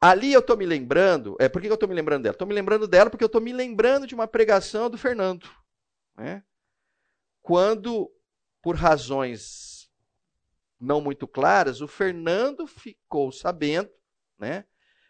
[0.00, 1.36] Ali eu estou me lembrando.
[1.40, 2.34] É, por que eu estou me lembrando dela?
[2.34, 5.48] Estou me lembrando dela porque eu estou me lembrando de uma pregação do Fernando.
[6.16, 6.42] Né?
[7.42, 8.10] Quando,
[8.60, 9.90] por razões
[10.78, 13.88] não muito claras, o Fernando ficou sabendo
[14.38, 14.64] né,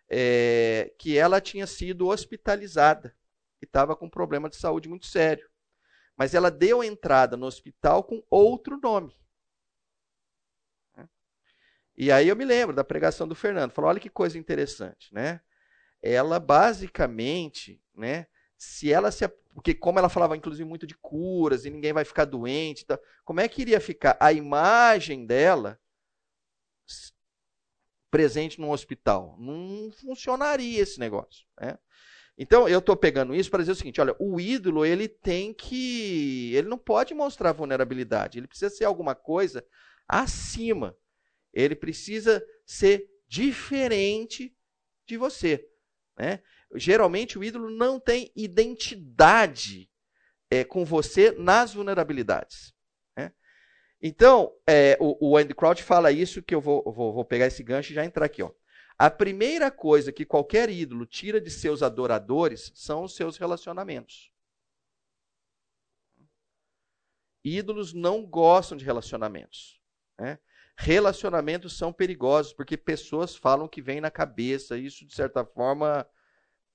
[0.08, 3.14] é, que ela tinha sido hospitalizada
[3.60, 5.48] e estava com um problema de saúde muito sério
[6.16, 9.14] mas ela deu entrada no hospital com outro nome.
[11.98, 13.72] E aí eu me lembro da pregação do Fernando.
[13.72, 15.40] Falou: olha que coisa interessante, né?
[16.02, 18.26] Ela basicamente, né?
[18.56, 19.26] Se ela se.
[19.54, 22.98] Porque, como ela falava, inclusive, muito de curas e ninguém vai ficar doente, tá?
[23.24, 25.80] como é que iria ficar a imagem dela
[28.10, 29.36] presente num hospital?
[29.38, 31.44] Não funcionaria esse negócio.
[31.60, 31.78] Né?
[32.38, 36.52] Então, eu estou pegando isso para dizer o seguinte: olha, o ídolo ele tem que.
[36.54, 39.64] Ele não pode mostrar vulnerabilidade, ele precisa ser alguma coisa
[40.06, 40.96] acima.
[41.52, 44.54] Ele precisa ser diferente
[45.06, 45.66] de você.
[46.18, 46.42] Né?
[46.74, 49.90] Geralmente, o ídolo não tem identidade
[50.50, 52.75] é, com você nas vulnerabilidades.
[54.00, 57.62] Então, é, o, o Andy Crouch fala isso, que eu vou, vou, vou pegar esse
[57.62, 58.42] gancho e já entrar aqui.
[58.42, 58.50] Ó.
[58.98, 64.32] A primeira coisa que qualquer ídolo tira de seus adoradores são os seus relacionamentos.
[67.44, 69.80] Ídolos não gostam de relacionamentos.
[70.18, 70.38] Né?
[70.76, 74.78] Relacionamentos são perigosos porque pessoas falam que vem na cabeça.
[74.78, 76.09] Isso, de certa forma,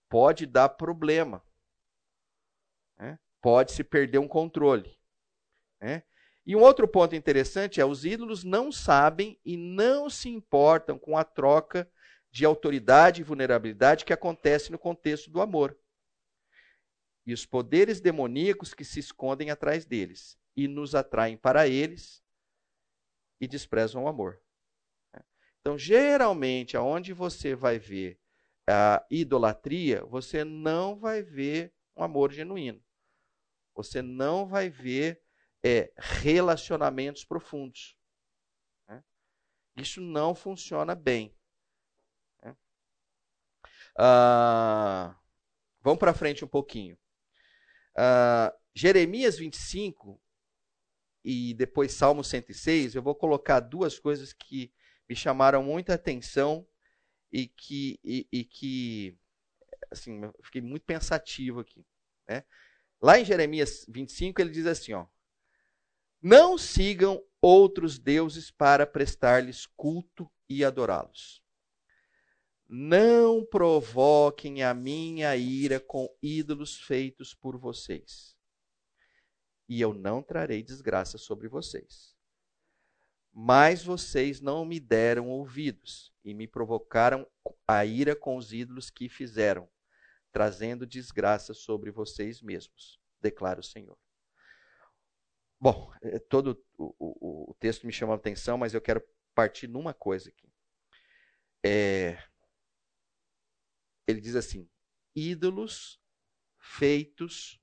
[0.07, 1.43] pode dar problema.
[2.99, 3.19] Né?
[3.41, 4.95] Pode se perder um controle.
[5.79, 6.03] Né?
[6.45, 11.17] E um outro ponto interessante é: os ídolos não sabem e não se importam com
[11.17, 11.89] a troca
[12.31, 15.77] de autoridade e vulnerabilidade que acontece no contexto do amor.
[17.25, 22.23] E os poderes demoníacos que se escondem atrás deles e nos atraem para eles
[23.39, 24.41] e desprezam o amor.
[25.59, 28.19] Então, geralmente, aonde você vai ver
[28.67, 32.81] a idolatria, você não vai ver um amor genuíno.
[33.75, 35.20] Você não vai ver
[35.63, 37.97] é, relacionamentos profundos.
[38.87, 39.03] Né?
[39.77, 41.35] Isso não funciona bem.
[42.43, 42.55] Né?
[43.97, 45.15] Ah,
[45.81, 46.97] vamos para frente um pouquinho.
[47.95, 50.21] Ah, Jeremias 25
[51.23, 54.73] e depois Salmo 106, eu vou colocar duas coisas que
[55.07, 56.67] me chamaram muita atenção
[57.31, 59.17] e que, e, e que
[59.91, 61.85] assim, eu fiquei muito pensativo aqui.
[62.27, 62.43] Né?
[63.01, 65.05] Lá em Jeremias 25, ele diz assim: ó,
[66.21, 71.41] Não sigam outros deuses para prestar-lhes culto e adorá-los.
[72.67, 78.37] Não provoquem a minha ira com ídolos feitos por vocês.
[79.67, 82.15] E eu não trarei desgraça sobre vocês.
[83.33, 87.25] Mas vocês não me deram ouvidos e me provocaram
[87.67, 89.69] a ira com os ídolos que fizeram
[90.31, 93.97] trazendo desgraça sobre vocês mesmos, declara o Senhor.
[95.61, 98.99] Bom, é, todo o, o, o texto me chama a atenção, mas eu quero
[99.35, 100.51] partir numa coisa aqui.
[101.63, 102.17] É,
[104.07, 104.67] ele diz assim:
[105.15, 106.01] ídolos
[106.57, 107.61] feitos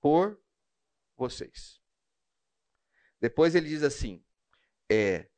[0.00, 0.42] por
[1.14, 1.78] vocês.
[3.20, 4.24] Depois ele diz assim:
[4.90, 5.28] é,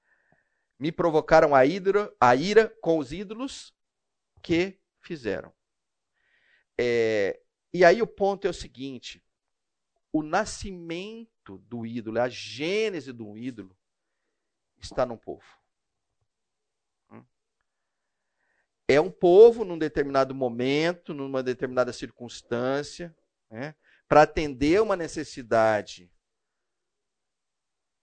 [0.78, 1.62] me provocaram a,
[2.20, 3.74] a ira com os ídolos
[4.40, 5.52] que fizeram.
[6.78, 7.42] É,
[7.74, 9.20] e aí o ponto é o seguinte:
[10.12, 13.76] o nascimento do ídolo, a gênese do ídolo,
[14.80, 15.44] está no povo.
[17.10, 17.24] Hum?
[18.88, 23.16] É um povo num determinado momento, numa determinada circunstância,
[23.50, 23.74] né,
[24.08, 26.10] para atender uma necessidade,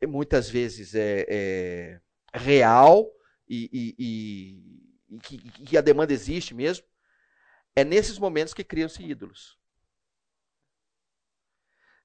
[0.08, 2.02] muitas vezes é, é
[2.34, 3.10] real
[3.48, 6.86] e, e, e, e que, que a demanda existe mesmo,
[7.76, 9.58] é nesses momentos que criam-se ídolos.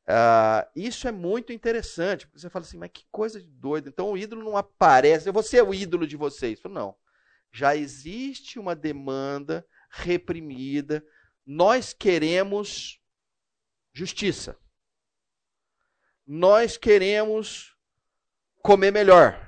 [0.08, 3.90] Uh, isso é muito interessante, porque você fala assim, mas que coisa de doido.
[3.90, 6.58] Então o ídolo não aparece, vou ser o ídolo de vocês.
[6.64, 6.96] Não.
[7.52, 11.04] Já existe uma demanda reprimida.
[11.44, 13.00] Nós queremos
[13.92, 14.58] justiça.
[16.26, 17.76] Nós queremos
[18.62, 19.46] comer melhor.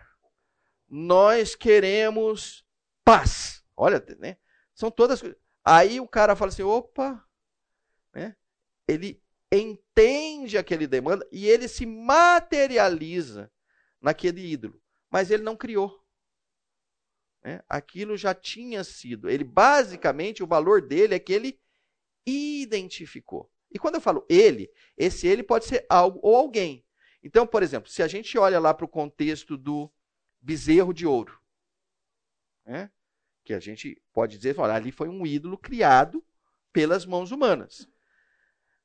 [0.89, 2.67] Nós queremos
[3.03, 3.65] paz.
[3.75, 4.37] Olha, né?
[4.75, 5.23] São todas.
[5.65, 7.23] Aí o cara fala assim: opa,
[8.13, 8.37] né?
[8.89, 13.51] ele entende aquele demanda e ele se materializa
[14.01, 14.81] naquele ídolo.
[15.11, 16.01] Mas ele não criou.
[17.43, 17.63] Né?
[17.69, 19.29] Aquilo já tinha sido.
[19.29, 21.61] Ele basicamente o valor dele é que ele
[22.27, 23.51] identificou.
[23.73, 26.85] E quando eu falo ele, esse ele pode ser algo ou alguém.
[27.23, 29.93] Então, por exemplo, se a gente olha lá para o contexto do
[30.41, 31.39] bezerro de ouro,
[32.65, 32.91] né?
[33.45, 36.25] que a gente pode dizer, olha, ali foi um ídolo criado
[36.73, 37.89] pelas mãos humanas.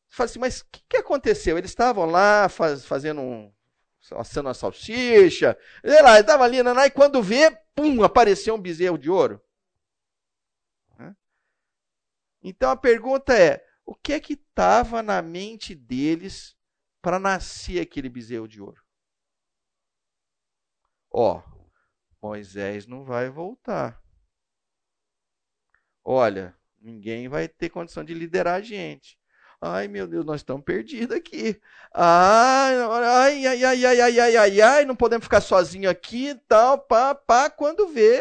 [0.10, 1.58] Fala assim, mas o que, que, aconteceu?
[1.58, 3.54] Eles estavam lá faz, fazendo um,
[4.12, 8.98] assando uma salsicha, sei lá, estava ali, naná, e quando vê, pum, apareceu um bezerro
[8.98, 9.41] de ouro.
[12.48, 16.56] Então a pergunta é, o que é que estava na mente deles
[17.02, 18.84] para nascer aquele bezerro de ouro?
[21.10, 21.41] Ó,
[22.22, 24.00] Moisés não vai voltar
[26.06, 29.20] olha, ninguém vai ter condição de liderar a gente.
[29.67, 31.60] Ai, meu Deus, nós estamos perdidos aqui.
[31.91, 36.36] Ai, ai, ai, ai, ai, ai, ai, ai, ai, não podemos ficar sozinhos aqui e
[36.36, 37.49] tal, pá, pá.
[37.49, 38.19] Quando vê,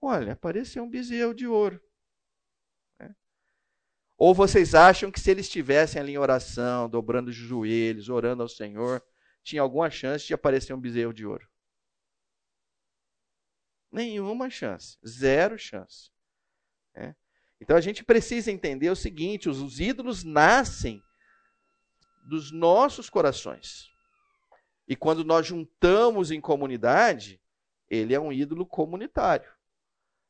[0.00, 1.78] olha, apareceu um bezerro de ouro.
[2.98, 3.10] É.
[4.16, 8.48] Ou vocês acham que se eles estivessem ali em oração, dobrando os joelhos, orando ao
[8.48, 9.04] Senhor,
[9.42, 11.46] tinha alguma chance de aparecer um bezerro de ouro?
[13.92, 14.96] Nenhuma chance.
[15.06, 16.13] Zero chance.
[17.64, 21.02] Então a gente precisa entender o seguinte: os, os ídolos nascem
[22.22, 23.90] dos nossos corações.
[24.86, 27.40] E quando nós juntamos em comunidade,
[27.88, 29.50] ele é um ídolo comunitário.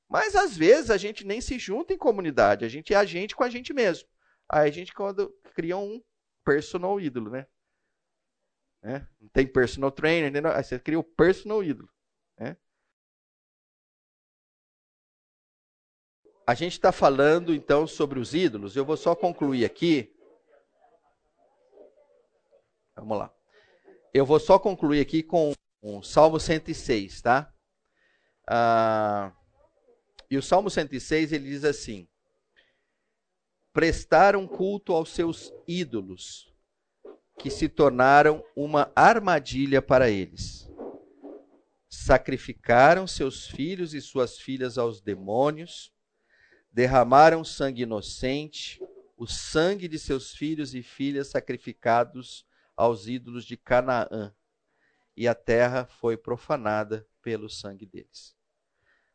[0.09, 3.35] Mas às vezes a gente nem se junta em comunidade, a gente é a gente
[3.35, 4.09] com a gente mesmo.
[4.49, 6.01] Aí a gente quando cria um
[6.45, 7.49] personal ídolo, né?
[8.81, 9.05] É?
[9.21, 10.41] Não tem personal trainer, né?
[10.55, 11.89] aí você cria o personal ídolo.
[16.47, 18.77] A gente está falando então sobre os ídolos.
[18.77, 20.15] Eu vou só concluir aqui.
[22.95, 23.33] Vamos lá.
[24.13, 27.53] Eu vou só concluir aqui com o Salmo 106, tá?
[28.47, 29.33] Ah,
[30.31, 32.07] e o Salmo 106 ele diz assim:
[33.73, 36.53] Prestaram culto aos seus ídolos,
[37.39, 40.71] que se tornaram uma armadilha para eles.
[41.89, 45.94] Sacrificaram seus filhos e suas filhas aos demônios
[46.75, 48.83] derramaram sangue inocente
[49.17, 52.45] o sangue de seus filhos e filhas sacrificados
[52.77, 54.35] aos ídolos de Canaã,
[55.17, 58.37] e a terra foi profanada pelo sangue deles.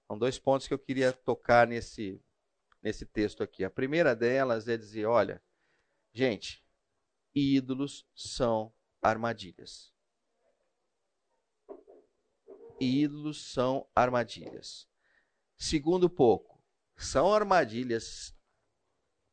[0.08, 2.24] São dois pontos que eu queria tocar nesse,
[2.82, 3.66] nesse texto aqui.
[3.66, 5.44] A primeira delas é dizer: olha,
[6.14, 6.64] gente,
[7.36, 9.94] ídolos são armadilhas.
[12.80, 14.88] Ídolos são armadilhas.
[15.58, 16.49] Segundo pouco,
[17.06, 18.36] são armadilhas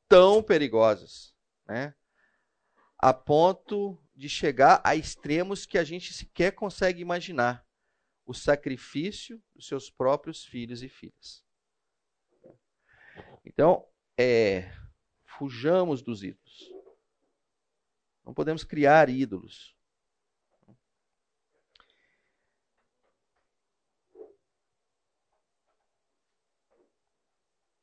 [0.09, 1.35] tão perigosas,
[1.67, 1.95] né?
[2.99, 7.67] A ponto de chegar a extremos que a gente sequer consegue imaginar
[8.25, 11.45] o sacrifício dos seus próprios filhos e filhas.
[13.45, 13.87] Então,
[14.19, 14.73] é,
[15.25, 16.73] fujamos dos ídolos.
[18.25, 19.76] Não podemos criar ídolos.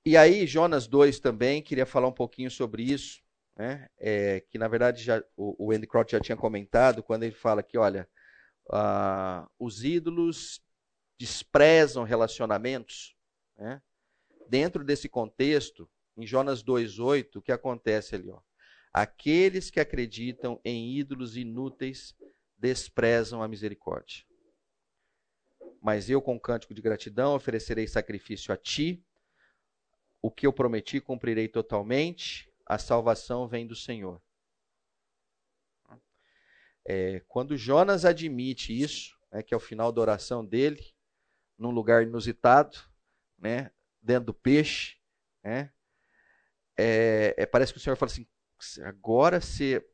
[0.06, 3.22] E aí, Jonas 2 também, queria falar um pouquinho sobre isso,
[3.56, 3.88] né?
[3.98, 7.64] É, que na verdade já, o, o Andy Crouch já tinha comentado, quando ele fala
[7.64, 8.08] que, olha,
[8.68, 10.62] uh, os ídolos
[11.18, 13.16] desprezam relacionamentos.
[13.58, 13.82] Né?
[14.50, 18.30] Dentro desse contexto, em Jonas 2,8, o que acontece ali?
[18.30, 18.42] Ó?
[18.94, 22.16] Aqueles que acreditam em ídolos inúteis
[22.58, 24.26] desprezam a misericórdia.
[25.82, 29.04] Mas eu, com cântico de gratidão, oferecerei sacrifício a ti.
[30.24, 32.50] O que eu prometi, cumprirei totalmente.
[32.66, 34.22] A salvação vem do Senhor.
[36.86, 40.96] É, quando Jonas admite isso, né, que é o final da oração dele,
[41.58, 42.78] num lugar inusitado,
[43.38, 43.70] né,
[44.02, 44.96] dentro do peixe,
[45.44, 45.74] né,
[46.78, 48.26] é, é, parece que o Senhor fala assim:
[48.84, 49.86] agora você,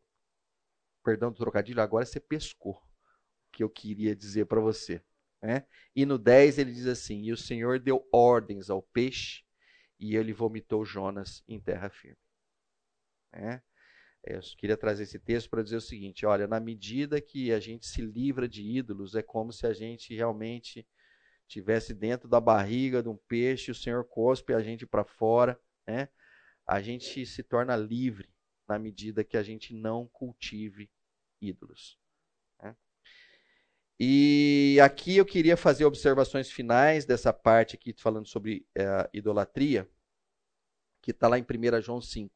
[1.03, 5.03] perdão do trocadilho, agora você pescou o que eu queria dizer para você.
[5.41, 5.65] Né?
[5.95, 9.43] E no 10 ele diz assim: E o Senhor deu ordens ao peixe,
[9.99, 12.17] e ele vomitou Jonas em terra firme.
[13.33, 13.61] É.
[14.23, 17.85] Eu queria trazer esse texto para dizer o seguinte: olha, na medida que a gente
[17.85, 20.87] se livra de ídolos, é como se a gente realmente
[21.47, 26.09] tivesse dentro da barriga de um peixe, o Senhor cospe a gente para fora, né?
[26.65, 28.29] A gente se torna livre
[28.67, 30.91] na medida que a gente não cultive
[31.41, 31.98] ídolos.
[34.01, 39.89] E aqui eu queria fazer observações finais dessa parte aqui, falando sobre é, idolatria,
[41.01, 42.33] que está lá em 1 João 5.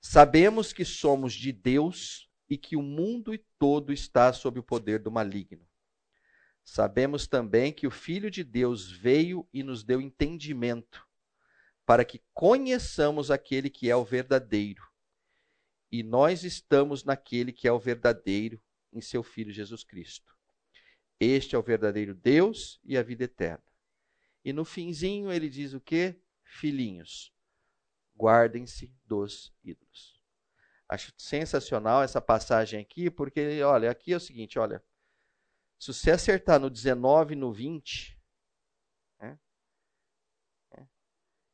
[0.00, 5.10] Sabemos que somos de Deus e que o mundo todo está sob o poder do
[5.10, 5.68] maligno.
[6.64, 11.04] Sabemos também que o Filho de Deus veio e nos deu entendimento,
[11.84, 14.88] para que conheçamos aquele que é o verdadeiro.
[15.90, 18.62] E nós estamos naquele que é o verdadeiro,
[18.92, 20.36] em seu Filho Jesus Cristo.
[21.18, 23.64] Este é o verdadeiro Deus e a vida eterna.
[24.44, 26.18] E no finzinho ele diz o que?
[26.42, 27.32] Filhinhos,
[28.16, 30.20] guardem-se dos ídolos.
[30.88, 34.82] Acho sensacional essa passagem aqui, porque, olha, aqui é o seguinte, olha,
[35.78, 38.20] se você acertar no 19 e no 20,
[39.20, 39.38] né,
[40.76, 40.88] né,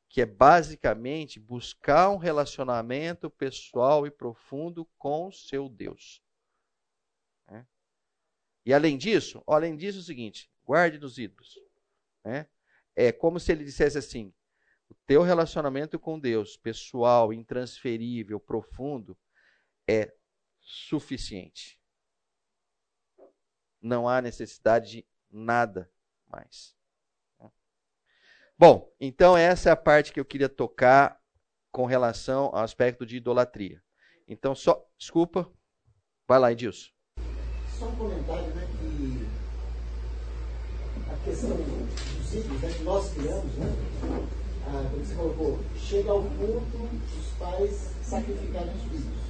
[0.09, 6.22] que é basicamente buscar um relacionamento pessoal e profundo com o seu Deus.
[8.67, 11.57] E além disso, além disso é o seguinte, guarde dos ídolos.
[12.25, 12.49] Né?
[12.97, 14.35] É como se ele dissesse assim,
[14.91, 19.17] o teu relacionamento com Deus, pessoal, intransferível, profundo,
[19.89, 20.12] é
[20.61, 21.81] suficiente.
[23.81, 25.89] Não há necessidade de nada
[26.27, 26.75] mais.
[28.59, 31.23] Bom, então essa é a parte que eu queria tocar
[31.71, 33.81] com relação ao aspecto de idolatria.
[34.27, 34.85] Então, só.
[34.99, 35.53] Desculpa.
[36.27, 36.95] Vai lá, Edilson.
[37.79, 38.66] Só um comentário, né?
[38.81, 39.27] Que
[41.11, 43.77] a questão dos ídolos né, que nós criamos, né?
[44.66, 49.27] ah, como você colocou, chega ao ponto dos pais sacrificarem os filhos.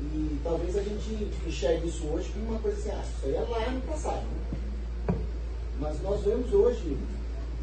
[0.00, 3.40] E talvez a gente enxergue isso hoje como uma coisa assim, ah, isso aí é
[3.40, 4.24] lá no passado.
[4.24, 5.14] Né?
[5.80, 6.98] Mas nós vemos hoje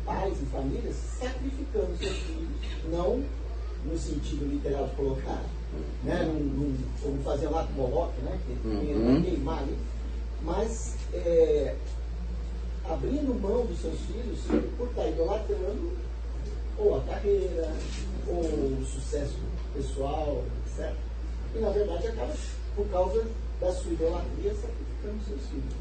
[0.05, 2.49] pais e famílias sacrificando seus filhos,
[2.89, 3.23] não
[3.85, 5.43] no sentido literal de colocar,
[6.03, 9.23] né, num, num, como fazer lá com o Moloch, né, que uhum.
[9.23, 9.77] queimar ali,
[10.41, 11.75] mas é,
[12.85, 14.39] abrindo mão dos seus filhos
[14.77, 15.97] por estar idolatrando
[16.77, 17.71] ou a carreira,
[18.27, 19.37] ou o sucesso
[19.73, 20.93] pessoal, etc.
[21.55, 22.33] E na verdade acaba
[22.75, 23.27] por causa
[23.59, 25.73] da sua idolatria sacrificando seus filhos.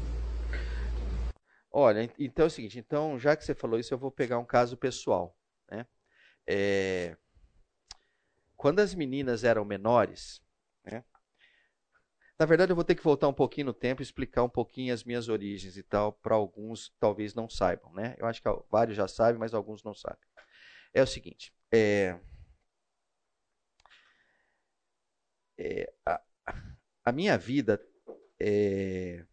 [1.71, 4.45] Olha, então é o seguinte, então já que você falou isso, eu vou pegar um
[4.45, 5.35] caso pessoal.
[5.71, 5.85] Né?
[6.47, 7.17] É...
[8.63, 10.41] Quando as meninas eram menores,
[10.85, 11.03] né?
[12.39, 14.93] Na verdade, eu vou ter que voltar um pouquinho no tempo e explicar um pouquinho
[14.93, 18.15] as minhas origens e tal, para alguns talvez não saibam, né?
[18.17, 20.25] Eu acho que vários já sabem, mas alguns não sabem.
[20.93, 22.17] É o seguinte, é...
[25.57, 25.93] É...
[26.05, 26.21] A...
[27.03, 27.85] a, minha vida,
[28.39, 29.25] é...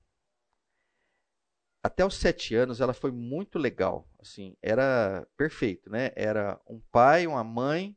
[1.84, 6.10] até os sete anos, ela foi muito legal, assim, era perfeito, né?
[6.16, 7.96] Era um pai, uma mãe,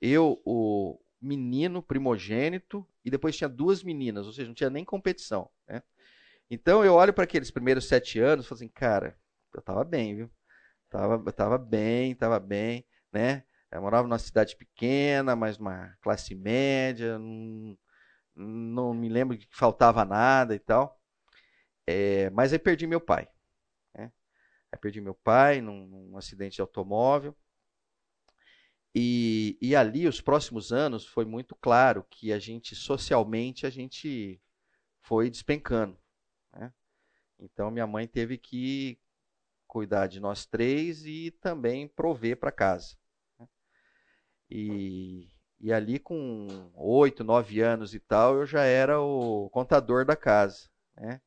[0.00, 5.50] eu, o menino primogênito, e depois tinha duas meninas, ou seja, não tinha nem competição,
[5.68, 5.82] né?
[6.50, 9.18] Então eu olho para aqueles primeiros sete anos e falo assim, cara,
[9.54, 10.30] eu tava bem, viu?
[10.90, 13.44] Tava, tava bem, tava bem, né?
[13.70, 17.78] Eu morava numa cidade pequena, mas uma classe média, não,
[18.34, 20.98] não me lembro que faltava nada e tal.
[21.86, 23.28] É, mas aí perdi meu pai.
[23.94, 24.12] Né?
[24.72, 27.36] Aí perdi meu pai num, num acidente de automóvel.
[29.00, 34.42] E, e, ali, os próximos anos, foi muito claro que a gente, socialmente, a gente
[35.02, 35.96] foi despencando.
[36.52, 36.72] Né?
[37.38, 38.98] Então, minha mãe teve que
[39.68, 42.96] cuidar de nós três e também prover para casa.
[43.38, 43.48] Né?
[44.50, 45.28] E,
[45.60, 50.68] e ali com oito, nove anos e tal, eu já era o contador da casa,
[50.96, 51.20] né?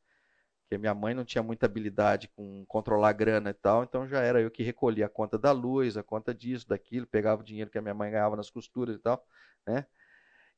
[0.72, 4.39] Porque minha mãe não tinha muita habilidade com controlar grana e tal, então já era
[4.39, 7.78] eu que recolhia a conta da luz, a conta disso, daquilo, pegava o dinheiro que
[7.78, 9.22] a minha mãe ganhava nas costuras e tal,
[9.67, 9.86] né?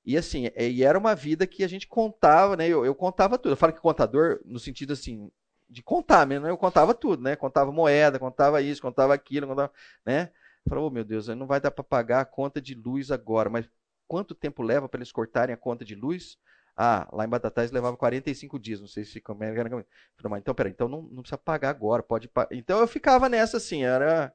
[0.06, 2.68] E assim, e era uma vida que a gente contava, né?
[2.68, 3.54] Eu, eu contava tudo.
[3.54, 5.32] Eu falo que contador, no sentido assim,
[5.68, 6.52] de contar mesmo, né?
[6.52, 7.36] Eu contava tudo, né?
[7.36, 9.74] Contava moeda, contava isso, contava aquilo, contava,
[10.06, 10.30] né?
[10.70, 13.68] Falei, oh meu Deus, não vai dar para pagar a conta de luz agora, mas
[14.08, 16.38] quanto tempo leva para eles cortarem a conta de luz?
[16.76, 19.70] Ah, lá em Batatais levava 45 dias, não sei se como era.
[19.70, 19.86] Falei,
[20.24, 22.56] mas então, peraí, então não, não precisa pagar agora, pode pagar.
[22.56, 24.34] Então eu ficava nessa assim, era,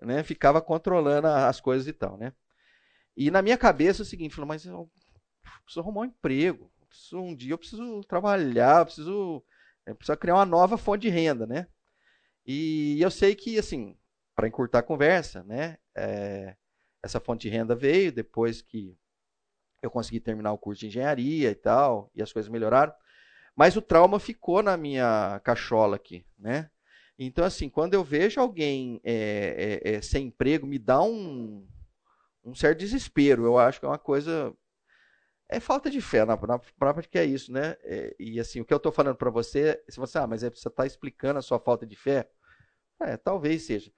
[0.00, 0.22] né?
[0.22, 2.32] Ficava controlando as coisas e tal, né?
[3.16, 4.90] E na minha cabeça é o seguinte, falou, mas eu
[5.64, 9.44] preciso arrumar um emprego, preciso, um dia eu preciso trabalhar, eu preciso
[9.86, 11.66] é precisa criar uma nova fonte de renda, né?
[12.46, 13.96] E eu sei que, assim,
[14.34, 15.78] para encurtar a conversa, né?
[15.94, 16.56] É,
[17.02, 18.96] essa fonte de renda veio depois que
[19.82, 22.92] eu consegui terminar o curso de engenharia e tal, e as coisas melhoraram.
[23.54, 26.70] Mas o trauma ficou na minha cachola aqui, né?
[27.18, 31.66] Então, assim, quando eu vejo alguém é, é, é sem emprego, me dá um,
[32.44, 33.44] um certo desespero.
[33.44, 34.54] Eu acho que é uma coisa
[35.52, 37.76] é falta de fé na, na própria que é isso, né?
[37.82, 40.48] É, e assim, o que eu estou falando para você, se você, ah, mas é,
[40.48, 42.26] você está explicando a sua falta de fé,
[43.02, 43.92] é, talvez seja.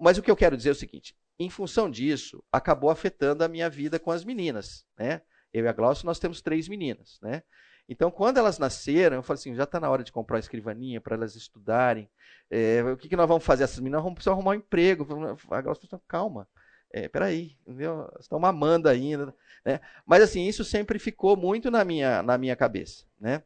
[0.00, 3.48] Mas o que eu quero dizer é o seguinte: em função disso, acabou afetando a
[3.48, 5.22] minha vida com as meninas, né?
[5.52, 7.42] Eu e a Glaucia, nós temos três meninas, né?
[7.88, 11.00] Então, quando elas nasceram, eu falei assim, já está na hora de comprar uma escrivaninha
[11.00, 12.08] para elas estudarem.
[12.50, 13.64] É, o que, que nós vamos fazer?
[13.64, 15.06] Essas meninas vão precisar arrumar um emprego.
[15.50, 16.48] A Glaucia falou, calma,
[16.90, 18.10] é, peraí, entendeu?
[18.20, 19.80] estão mamando ainda, né?
[20.06, 23.42] Mas assim, isso sempre ficou muito na minha, na minha cabeça, né?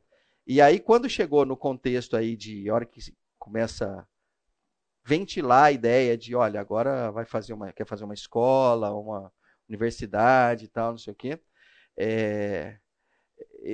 [0.47, 3.01] E aí, quando chegou no contexto aí de hora que
[3.39, 4.07] começa
[5.09, 9.33] ventilar a ideia de, olha, agora vai fazer uma, quer fazer uma escola, uma
[9.67, 11.41] universidade e tal, não sei o quê,
[11.97, 12.79] é,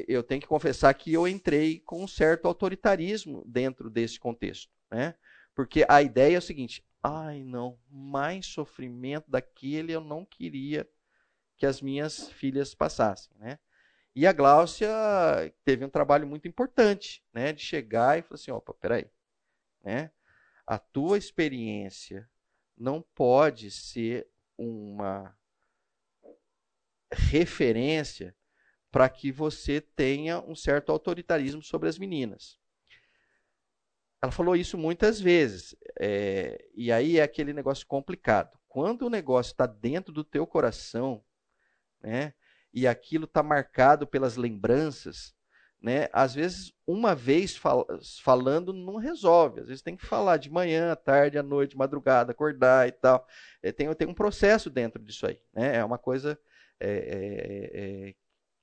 [0.07, 5.17] eu tenho que confessar que eu entrei com um certo autoritarismo dentro desse contexto, né?
[5.57, 10.89] Porque a ideia é o seguinte: Ai, não, mais sofrimento daquele eu não queria
[11.57, 13.59] que as minhas filhas passassem, né?
[14.15, 14.89] E a Gláucia
[15.65, 19.11] teve um trabalho muito importante, né, de chegar e falar assim, opa, peraí,
[19.83, 20.13] né?
[20.67, 22.29] A tua experiência
[22.77, 25.37] não pode ser uma
[27.13, 28.35] referência
[28.91, 32.59] para que você tenha um certo autoritarismo sobre as meninas.
[34.23, 35.77] Ela falou isso muitas vezes.
[36.01, 38.59] É, e aí é aquele negócio complicado.
[38.69, 41.25] Quando o negócio está dentro do teu coração,
[42.01, 42.33] né,
[42.73, 45.35] e aquilo está marcado pelas lembranças,
[45.85, 47.87] né, às vezes uma vez fal
[48.23, 49.61] falando não resolve.
[49.61, 53.27] Às vezes tem que falar de manhã, à tarde, à noite, madrugada, acordar e tal.
[53.63, 55.39] É, tem, tem um processo dentro disso aí.
[55.53, 55.77] Né?
[55.77, 56.39] É uma coisa.
[56.81, 58.15] É, é, é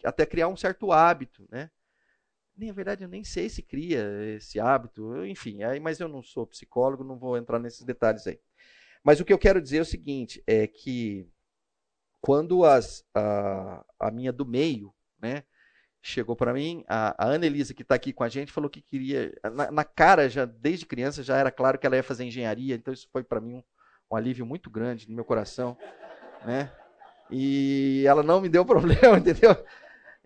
[0.04, 1.70] até criar um certo hábito, né?
[2.58, 4.04] na verdade, eu nem sei se cria
[4.36, 8.40] esse hábito, enfim, aí, mas eu não sou psicólogo, não vou entrar nesses detalhes aí.
[9.04, 11.28] Mas o que eu quero dizer é o seguinte, é que
[12.20, 15.44] quando as, a, a minha do meio, né,
[16.02, 18.82] chegou para mim, a, a Ana Elisa, que está aqui com a gente, falou que
[18.82, 22.76] queria, na, na, cara, já desde criança, já era claro que ela ia fazer engenharia,
[22.76, 23.64] então isso foi para mim um,
[24.12, 25.78] um alívio muito grande no meu coração,
[26.44, 26.72] né,
[27.30, 29.56] e ela não me deu problema, entendeu?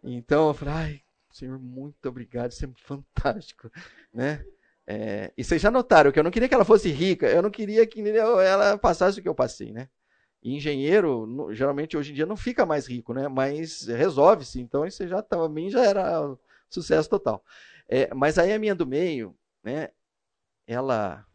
[0.01, 1.01] Então eu falei, ai,
[1.31, 3.69] Senhor, muito obrigado, isso é fantástico,
[4.13, 4.43] né?
[4.87, 7.49] É, e vocês já notaram que eu não queria que ela fosse rica, eu não
[7.49, 9.89] queria que ela passasse o que eu passei, né?
[10.53, 13.27] Engenheiro, geralmente hoje em dia não fica mais rico, né?
[13.27, 16.37] Mas resolve-se, então isso já também já era
[16.69, 17.43] sucesso total.
[17.87, 19.89] É, mas aí a minha do meio, né?
[20.67, 21.25] Ela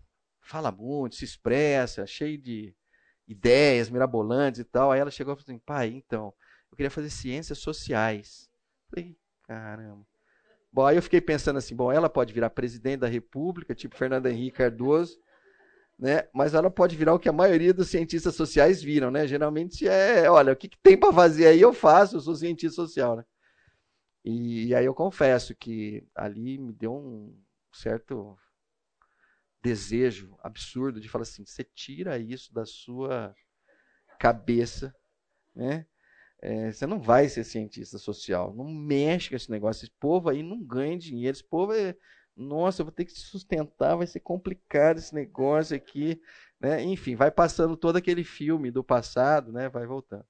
[0.41, 2.75] fala muito, se expressa, cheia de
[3.27, 4.93] ideias mirabolantes e tal.
[4.93, 6.33] Aí ela chegou e falou assim: pai, então,
[6.71, 8.49] eu queria fazer ciências sociais.
[8.89, 10.07] Falei, caramba.
[10.73, 14.27] Bom, aí eu fiquei pensando assim, bom, ela pode virar presidente da República, tipo Fernando
[14.27, 15.19] Henrique Cardoso,
[16.01, 16.26] né?
[16.32, 19.26] Mas ela pode virar o que a maioria dos cientistas sociais viram, né?
[19.26, 22.76] Geralmente é, olha, o que, que tem para fazer aí eu faço, eu sou cientista
[22.76, 23.24] social, né?
[24.24, 27.38] E, e aí eu confesso que ali me deu um
[27.72, 28.38] certo
[29.62, 33.34] desejo absurdo de falar assim, você tira isso da sua
[34.18, 34.94] cabeça,
[35.55, 35.86] né?
[36.42, 39.84] É, você não vai ser cientista social, não mexe com esse negócio.
[39.84, 41.94] Esse povo aí não ganha dinheiro, esse povo é.
[42.41, 46.20] Nossa, eu vou ter que sustentar, vai ser complicado esse negócio aqui.
[46.59, 46.82] Né?
[46.82, 49.68] Enfim, vai passando todo aquele filme do passado, né?
[49.68, 50.24] vai voltando.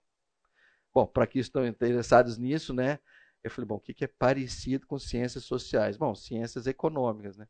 [0.93, 2.99] Bom, para que estão interessados nisso, né?
[3.45, 5.97] Eu falei, bom, o que é parecido com ciências sociais?
[5.97, 7.47] Bom, ciências econômicas, né?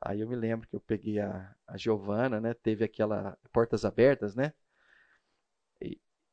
[0.00, 2.54] Aí eu me lembro que eu peguei a, a Giovana, né?
[2.54, 4.52] Teve aquela Portas Abertas, né?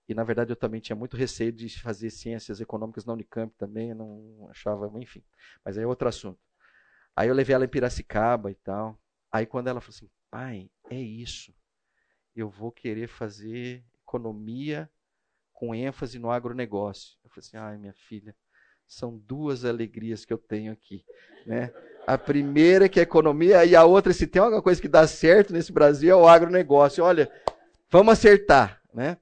[0.09, 3.93] E na verdade eu também tinha muito receio de fazer ciências econômicas na Unicamp também,
[3.93, 5.23] não achava, enfim.
[5.63, 6.39] Mas aí é outro assunto.
[7.19, 8.97] Aí eu levei ela em Piracicaba e tal.
[9.29, 11.53] Aí quando ela falou assim, pai, é isso.
[12.33, 14.89] Eu vou querer fazer economia
[15.51, 17.17] com ênfase no agronegócio.
[17.21, 18.33] Eu falei assim, ai minha filha,
[18.87, 21.03] são duas alegrias que eu tenho aqui,
[21.45, 21.73] né?
[22.07, 25.05] A primeira é que é economia e a outra, se tem alguma coisa que dá
[25.05, 27.03] certo nesse Brasil, é o agronegócio.
[27.03, 27.29] Olha,
[27.89, 29.17] vamos acertar, né?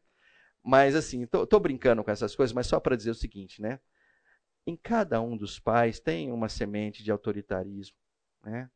[0.63, 3.79] Mas assim, tô, brincando com essas coisas, mas só para dizer o seguinte, né?
[4.67, 7.95] Em cada um dos pais tem uma semente de autoritarismo,
[8.43, 8.69] né?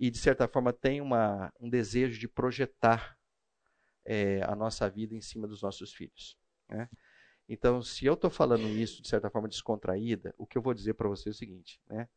[0.00, 3.18] E de certa forma tem uma, um desejo de projetar
[4.06, 6.88] é, a nossa vida em cima dos nossos filhos, né?
[7.46, 10.94] Então, se eu estou falando isso de certa forma descontraída, o que eu vou dizer
[10.94, 12.08] para você é o seguinte, né?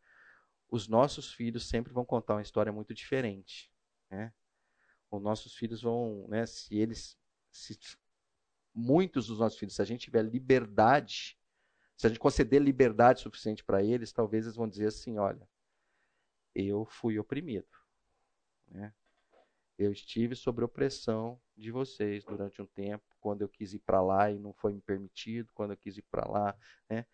[0.70, 3.70] Os nossos filhos sempre vão contar uma história muito diferente,
[4.10, 4.34] né?
[5.12, 6.46] Os nossos filhos vão, né?
[6.46, 7.20] Se eles
[7.52, 7.78] se
[8.74, 11.38] muitos dos nossos filhos, se a gente tiver liberdade,
[11.98, 15.50] se a gente conceder liberdade suficiente para eles, talvez eles vão dizer assim: olha,
[16.54, 17.68] eu fui oprimido.
[18.68, 18.94] Né?
[19.78, 24.32] Eu estive sob opressão de vocês durante um tempo, quando eu quis ir para lá
[24.32, 26.56] e não foi me permitido, quando eu quis ir para lá.
[26.90, 27.06] Né?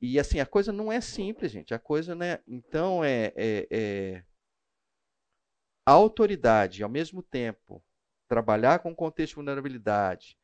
[0.00, 1.74] E assim, a coisa não é simples, gente.
[1.74, 2.40] A coisa, né?
[2.46, 4.24] Então, é, é, é...
[5.86, 7.82] a autoridade, ao mesmo tempo,
[8.28, 10.36] trabalhar com contexto de vulnerabilidade,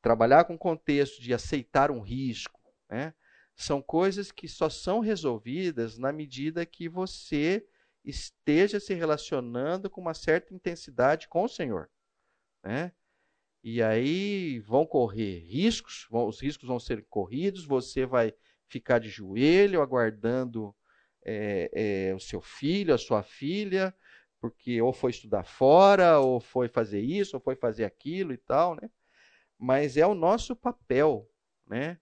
[0.00, 2.56] trabalhar com o contexto de aceitar um risco,
[2.88, 3.14] né?
[3.54, 7.66] são coisas que só são resolvidas na medida que você
[8.04, 11.90] esteja se relacionando com uma certa intensidade com o Senhor.
[12.62, 12.92] Né?
[13.62, 18.32] E aí vão correr riscos, vão, os riscos vão ser corridos, você vai
[18.68, 20.74] ficar de joelho aguardando
[21.24, 23.94] é, é, o seu filho, a sua filha,
[24.40, 28.76] porque ou foi estudar fora, ou foi fazer isso, ou foi fazer aquilo e tal,
[28.76, 28.88] né?
[29.58, 31.28] mas é o nosso papel,
[31.66, 31.98] né?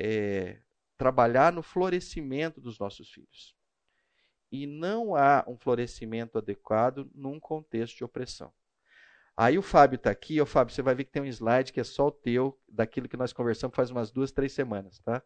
[0.00, 0.60] É,
[0.96, 3.56] trabalhar no florescimento dos nossos filhos.
[4.50, 8.52] E não há um florescimento adequado num contexto de opressão.
[9.36, 11.78] Aí o Fábio está aqui, o Fábio, você vai ver que tem um slide que
[11.78, 15.22] é só o teu, daquilo que nós conversamos faz umas duas, três semanas, tá?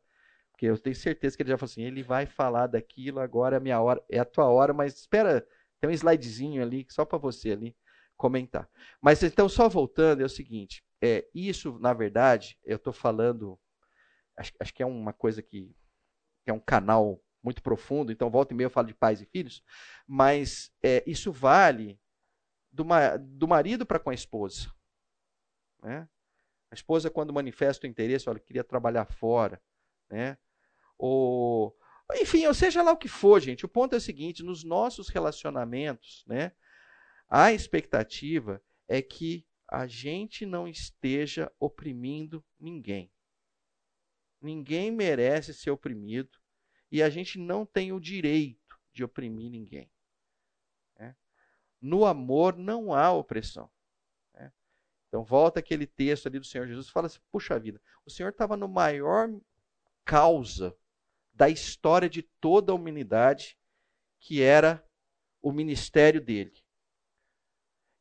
[0.50, 3.58] Porque eu tenho certeza que ele já falou assim, ele vai falar daquilo, agora é
[3.58, 5.46] a minha hora, é a tua hora, mas espera,
[5.80, 7.74] tem um slidezinho ali, só para você ali
[8.14, 8.68] comentar.
[9.00, 13.58] Mas então, só voltando, é o seguinte, é, isso, na verdade, eu estou falando,
[14.42, 15.74] acho, acho, que é uma coisa que,
[16.44, 19.26] que, é um canal muito profundo, então volta e meia eu falo de pais e
[19.26, 19.62] filhos,
[20.06, 22.00] mas é, isso vale
[22.70, 22.84] do,
[23.20, 24.72] do marido para com a esposa.
[25.82, 26.08] Né?
[26.70, 29.60] A esposa, quando manifesta o interesse, olha, queria trabalhar fora,
[30.08, 30.38] né?
[30.96, 31.76] Ou,
[32.14, 33.66] enfim, ou seja lá o que for, gente.
[33.66, 36.52] O ponto é o seguinte: nos nossos relacionamentos, né,
[37.28, 43.11] a expectativa é que a gente não esteja oprimindo ninguém.
[44.42, 46.38] Ninguém merece ser oprimido
[46.90, 49.90] e a gente não tem o direito de oprimir ninguém.
[50.98, 51.16] Né?
[51.80, 53.70] No amor não há opressão.
[54.34, 54.52] Né?
[55.08, 58.56] Então, volta aquele texto ali do Senhor Jesus fala assim: puxa vida, o Senhor estava
[58.56, 59.30] no maior
[60.04, 60.76] causa
[61.32, 63.56] da história de toda a humanidade,
[64.18, 64.84] que era
[65.40, 66.62] o ministério dele.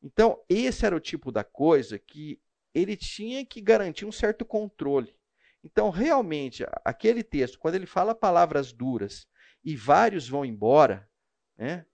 [0.02, 2.42] Então, esse era o tipo da coisa que
[2.74, 5.16] ele tinha que garantir um certo controle.
[5.64, 9.28] Então, realmente, aquele texto, quando ele fala palavras duras
[9.64, 11.08] e vários vão embora,
[11.56, 11.86] né,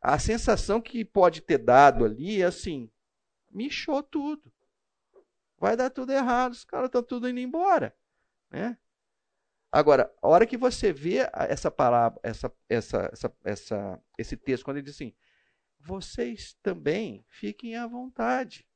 [0.00, 2.90] a sensação que pode ter dado ali é assim:
[3.50, 4.52] michou tudo.
[5.58, 7.96] Vai dar tudo errado, os caras estão tudo indo embora.
[8.50, 8.76] Né?
[9.72, 14.76] Agora, a hora que você vê essa palavra, essa, essa, essa, essa, esse texto, quando
[14.76, 15.14] ele diz assim:
[15.80, 18.66] vocês também fiquem à vontade.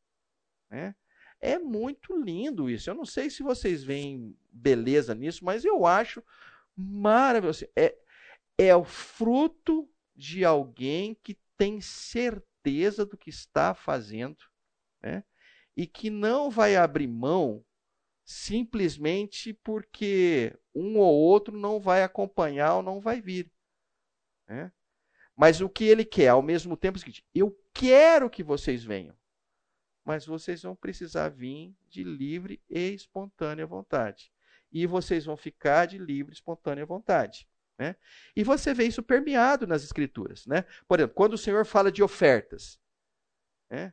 [0.71, 0.95] Né?
[1.41, 2.91] É muito lindo isso.
[2.91, 6.23] Eu não sei se vocês veem beleza nisso, mas eu acho
[6.77, 7.67] maravilhoso.
[7.75, 7.97] É,
[8.59, 14.45] é o fruto de alguém que tem certeza do que está fazendo
[15.03, 15.25] né?
[15.77, 17.65] e que não vai abrir mão
[18.25, 23.51] simplesmente porque um ou outro não vai acompanhar ou não vai vir.
[24.47, 24.71] Né?
[25.35, 28.85] Mas o que ele quer, ao mesmo tempo, é o seguinte: eu quero que vocês
[28.85, 29.17] venham,
[30.05, 34.33] mas vocês vão precisar vir de livre e espontânea vontade.
[34.73, 37.49] E vocês vão ficar de livre e espontânea vontade.
[37.79, 37.97] Né?
[38.37, 40.47] E você vê isso permeado nas Escrituras.
[40.47, 40.65] Né?
[40.87, 42.79] Por exemplo, quando o Senhor fala de ofertas,
[43.69, 43.93] né?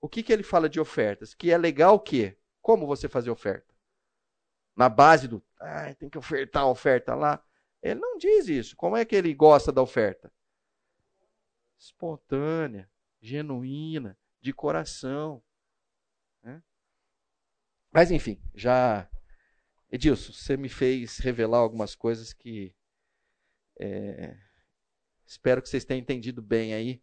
[0.00, 1.34] o que, que ele fala de ofertas?
[1.34, 2.38] Que é legal o quê?
[2.60, 3.74] Como você fazer oferta?
[4.74, 7.42] Na base do, ah, tem que ofertar a oferta lá.
[7.82, 8.76] Ele não diz isso.
[8.76, 10.32] Como é que ele gosta da oferta?
[11.78, 12.90] Espontânea,
[13.20, 15.42] genuína, de coração.
[16.42, 16.62] Né?
[17.92, 19.08] Mas enfim, já.
[19.90, 22.74] Edilson, você me fez revelar algumas coisas que.
[23.78, 24.36] É...
[25.26, 27.02] Espero que vocês tenham entendido bem aí.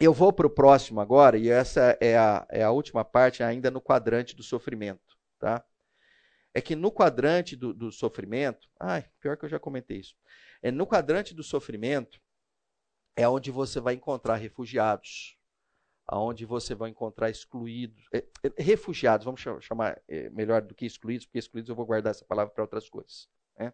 [0.00, 3.70] Eu vou para o próximo agora, e essa é a, é a última parte, ainda
[3.70, 5.16] no quadrante do sofrimento.
[5.38, 5.64] Tá?
[6.54, 8.68] É que no quadrante do, do sofrimento.
[8.78, 10.14] Ai, pior que eu já comentei isso.
[10.62, 12.20] É no quadrante do sofrimento
[13.16, 15.38] é onde você vai encontrar refugiados,
[16.06, 18.24] aonde você vai encontrar excluídos, é,
[18.58, 22.52] refugiados, vamos chamar é, melhor do que excluídos, porque excluídos eu vou guardar essa palavra
[22.52, 23.28] para outras coisas.
[23.58, 23.72] Né?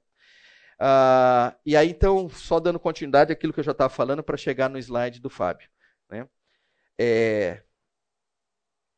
[0.78, 4.68] Ah, e aí, então, só dando continuidade àquilo que eu já estava falando para chegar
[4.68, 5.68] no slide do Fábio.
[6.08, 6.28] Né?
[6.98, 7.62] É,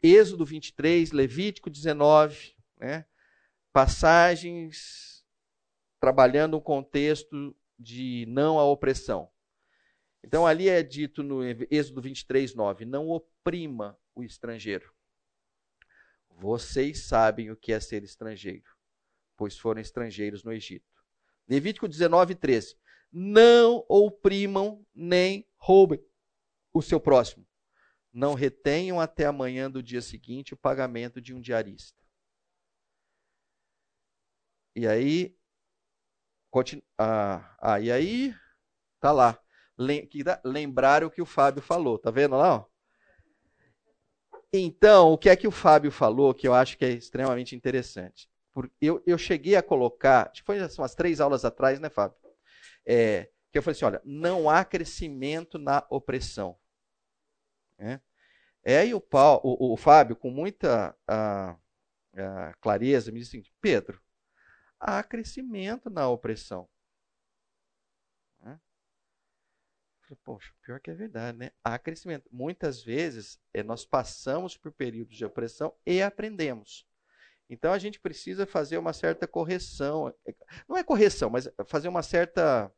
[0.03, 3.05] Êxodo 23, Levítico 19, né?
[3.73, 5.25] passagens
[6.01, 9.31] trabalhando um contexto de não à opressão.
[10.23, 14.95] Então ali é dito no Êxodo 23, 9: Não oprima o estrangeiro.
[16.29, 18.71] Vocês sabem o que é ser estrangeiro,
[19.37, 20.87] pois foram estrangeiros no Egito.
[21.49, 22.77] Levítico 19, 13:
[23.11, 26.05] Não oprimam nem roubem
[26.73, 27.47] o seu próximo.
[28.13, 31.99] Não retenham até amanhã do dia seguinte o pagamento de um diarista.
[34.75, 35.37] E aí,
[36.51, 36.83] continu...
[36.99, 38.35] ah, ah, e aí,
[39.01, 39.41] tá lá.
[40.45, 42.57] Lembrar o que o Fábio falou, tá vendo lá?
[42.57, 42.65] Ó?
[44.53, 48.29] Então, o que é que o Fábio falou que eu acho que é extremamente interessante?
[48.81, 52.17] Eu, eu cheguei a colocar, foi umas três aulas atrás, né, Fábio?
[52.85, 56.57] É, que eu falei assim: olha, não há crescimento na opressão.
[57.79, 58.01] É,
[58.65, 61.57] é e o, Paulo, o, o Fábio, com muita a,
[62.17, 64.01] a clareza, me disse assim: Pedro,
[64.79, 66.69] há crescimento na opressão.
[70.17, 71.51] Poxa, pior que é verdade, né?
[71.63, 72.29] Há crescimento.
[72.33, 76.87] Muitas vezes é, nós passamos por períodos de opressão e aprendemos.
[77.49, 80.15] Então a gente precisa fazer uma certa correção.
[80.69, 82.73] Não é correção, mas fazer uma certa.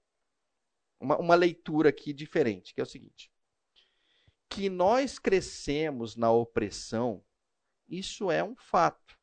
[0.99, 3.31] Uma, uma leitura aqui diferente, que é o seguinte:
[4.49, 7.25] que nós crescemos na opressão,
[7.89, 9.19] isso é um fato.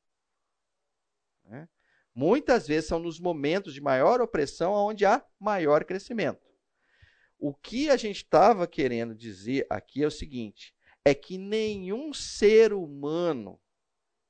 [1.45, 1.69] Né?
[2.13, 6.48] Muitas vezes são nos momentos de maior opressão onde há maior crescimento.
[7.39, 10.75] O que a gente estava querendo dizer aqui é o seguinte:
[11.05, 13.59] é que nenhum ser humano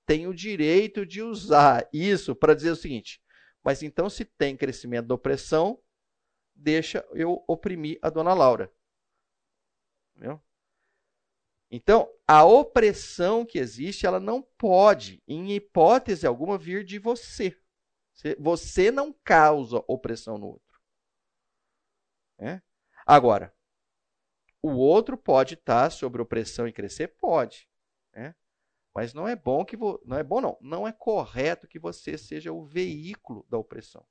[0.06, 3.22] tem o direito de usar isso para dizer o seguinte,
[3.64, 5.82] mas então se tem crescimento da opressão,
[6.56, 8.72] deixa eu oprimir a dona Laura.
[10.16, 10.42] Entendeu?
[11.72, 17.56] Então, a opressão que existe, ela não pode, em hipótese alguma, vir de você.
[18.40, 20.82] Você não causa opressão no outro.
[22.40, 22.62] É?
[23.10, 23.52] Agora,
[24.62, 27.08] o outro pode estar sob opressão e crescer?
[27.08, 27.68] Pode.
[28.14, 28.36] Né?
[28.94, 30.00] Mas não é bom que vo...
[30.06, 34.06] não é bom não, não é correto que você seja o veículo da opressão.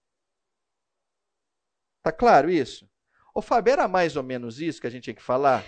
[2.03, 2.91] Tá claro isso?
[3.33, 5.65] O Fábio, era mais ou menos isso que a gente tinha que falar?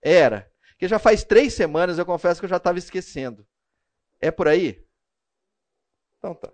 [0.00, 0.50] Era.
[0.78, 3.46] Que já faz três semanas, eu confesso que eu já estava esquecendo.
[4.18, 4.82] É por aí?
[6.16, 6.50] Então tá.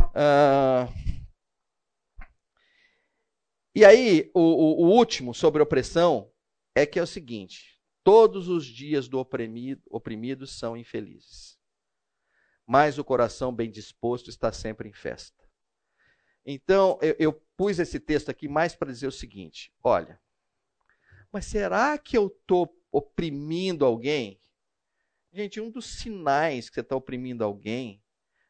[0.00, 1.13] Uh,
[3.74, 6.30] e aí, o, o, o último sobre opressão
[6.74, 11.58] é que é o seguinte: todos os dias do oprimido, oprimido são infelizes,
[12.66, 15.44] mas o coração bem disposto está sempre em festa.
[16.46, 20.20] Então, eu, eu pus esse texto aqui mais para dizer o seguinte: olha,
[21.32, 24.40] mas será que eu estou oprimindo alguém?
[25.32, 28.00] Gente, um dos sinais que você está oprimindo alguém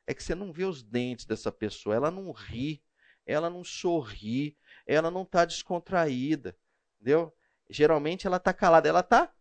[0.06, 2.82] é que você não vê os dentes dessa pessoa, ela não ri,
[3.24, 6.56] ela não sorri, ela não está descontraída,
[6.96, 7.34] entendeu?
[7.68, 9.32] Geralmente ela está calada, ela está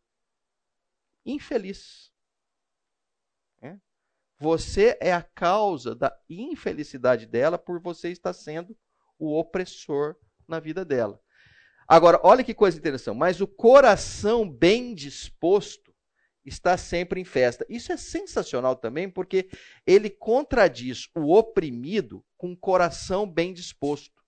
[1.25, 2.11] infeliz.
[3.61, 3.77] É?
[4.39, 8.77] Você é a causa da infelicidade dela por você estar sendo
[9.17, 10.15] o opressor
[10.47, 11.21] na vida dela.
[11.87, 13.17] Agora, olha que coisa interessante.
[13.17, 15.93] Mas o coração bem disposto
[16.45, 17.65] está sempre em festa.
[17.69, 19.49] Isso é sensacional também, porque
[19.85, 24.22] ele contradiz o oprimido com o coração bem disposto.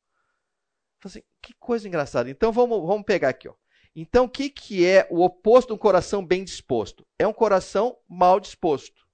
[1.06, 2.30] Assim, que coisa engraçada.
[2.30, 3.48] Então vamos, vamos pegar aqui.
[3.48, 3.54] Ó.
[3.96, 7.08] Então, o que, que é o oposto de um coração bem disposto?
[7.18, 9.08] É um coração mal disposto.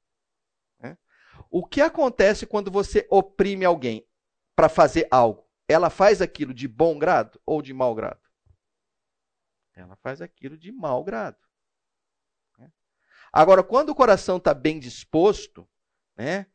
[0.80, 0.98] Né?
[1.52, 4.08] O que acontece quando você oprime alguém
[4.56, 5.48] para fazer algo?
[5.68, 8.20] Ela faz aquilo de bom grado ou de mau grado?
[9.76, 11.38] Ela faz aquilo de mau grado.
[12.58, 12.72] Né?
[13.32, 15.70] Agora, quando o coração está bem disposto,
[16.16, 16.48] né,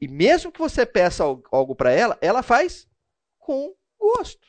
[0.00, 2.88] e mesmo que você peça algo para ela, ela faz
[3.38, 4.46] com gosto.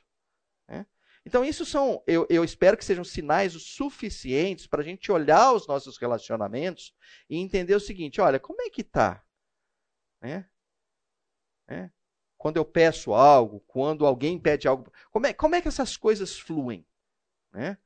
[0.67, 0.85] Né?
[1.25, 5.67] Então, isso são, eu, eu espero que sejam sinais suficientes para a gente olhar os
[5.67, 6.93] nossos relacionamentos
[7.29, 9.23] e entender o seguinte: olha, como é que está?
[10.21, 10.47] Né?
[11.67, 11.91] né?
[12.37, 16.37] Quando eu peço algo, quando alguém pede algo, como é, como é que essas coisas
[16.37, 16.85] fluem?
[17.51, 17.77] Né?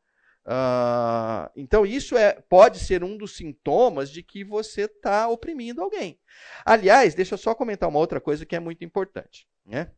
[0.45, 6.19] Uh, então, isso é, pode ser um dos sintomas de que você está oprimindo alguém.
[6.65, 9.47] Aliás, deixa eu só comentar uma outra coisa que é muito importante.
[9.65, 9.91] Né?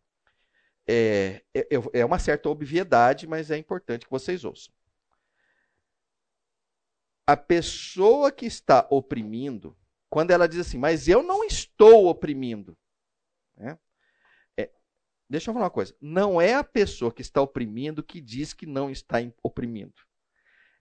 [0.88, 4.74] É, é, é uma certa obviedade, mas é importante que vocês ouçam.
[7.26, 9.78] A pessoa que está oprimindo,
[10.10, 12.78] quando ela diz assim, mas eu não estou oprimindo.
[13.56, 13.78] Né?
[15.32, 15.96] Deixa eu falar uma coisa.
[16.02, 19.94] Não é a pessoa que está oprimindo que diz que não está oprimindo.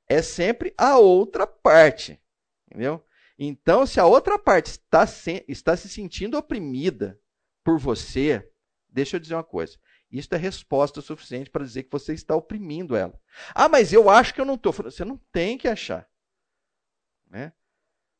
[0.08, 2.20] É sempre a outra parte.
[2.66, 3.00] Entendeu?
[3.38, 7.16] Então, se a outra parte está se, está se sentindo oprimida
[7.62, 8.50] por você,
[8.88, 9.78] deixa eu dizer uma coisa.
[10.10, 13.18] Isso é resposta suficiente para dizer que você está oprimindo ela.
[13.54, 14.72] Ah, mas eu acho que eu não estou.
[14.72, 16.08] Você não tem que achar.
[17.28, 17.52] Né?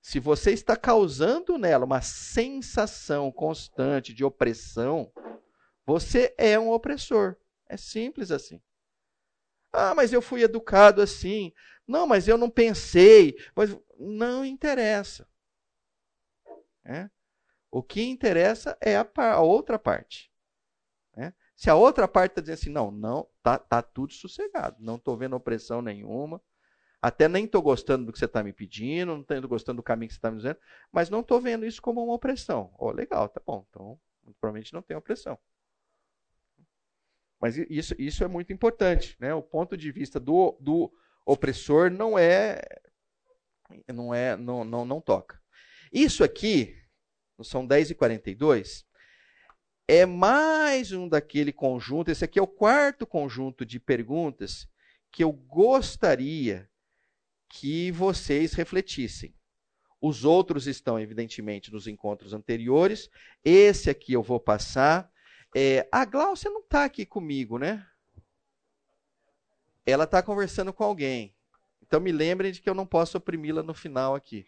[0.00, 5.12] Se você está causando nela uma sensação constante de opressão,
[5.84, 7.36] você é um opressor.
[7.66, 8.62] É simples assim.
[9.72, 11.52] Ah, mas eu fui educado assim.
[11.86, 13.36] Não, mas eu não pensei.
[13.54, 15.28] Mas não interessa.
[16.84, 17.10] É?
[17.68, 20.29] O que interessa é a, a outra parte.
[21.60, 25.14] Se a outra parte está dizendo assim, não, não, tá, tá tudo sossegado, não estou
[25.14, 26.40] vendo opressão nenhuma,
[27.02, 30.08] até nem estou gostando do que você está me pedindo, não estou gostando do caminho
[30.08, 30.58] que você está me dizendo,
[30.90, 32.74] mas não estou vendo isso como uma opressão.
[32.78, 34.00] Oh, legal, tá bom, então
[34.40, 35.38] provavelmente não tem opressão.
[37.38, 39.14] Mas isso, isso é muito importante.
[39.20, 39.34] Né?
[39.34, 40.90] O ponto de vista do, do
[41.26, 42.58] opressor não é.
[43.86, 44.34] Não é.
[44.34, 45.38] Não, não, não toca.
[45.92, 46.74] Isso aqui,
[47.42, 48.88] são 10 e 42
[49.92, 52.12] é mais um daquele conjunto.
[52.12, 54.68] Esse aqui é o quarto conjunto de perguntas
[55.10, 56.70] que eu gostaria
[57.48, 59.34] que vocês refletissem.
[60.00, 63.10] Os outros estão, evidentemente, nos encontros anteriores.
[63.44, 65.10] Esse aqui eu vou passar.
[65.56, 67.84] É, a Glaucia não está aqui comigo, né?
[69.84, 71.34] Ela está conversando com alguém.
[71.82, 74.46] Então me lembrem de que eu não posso oprimi-la no final aqui.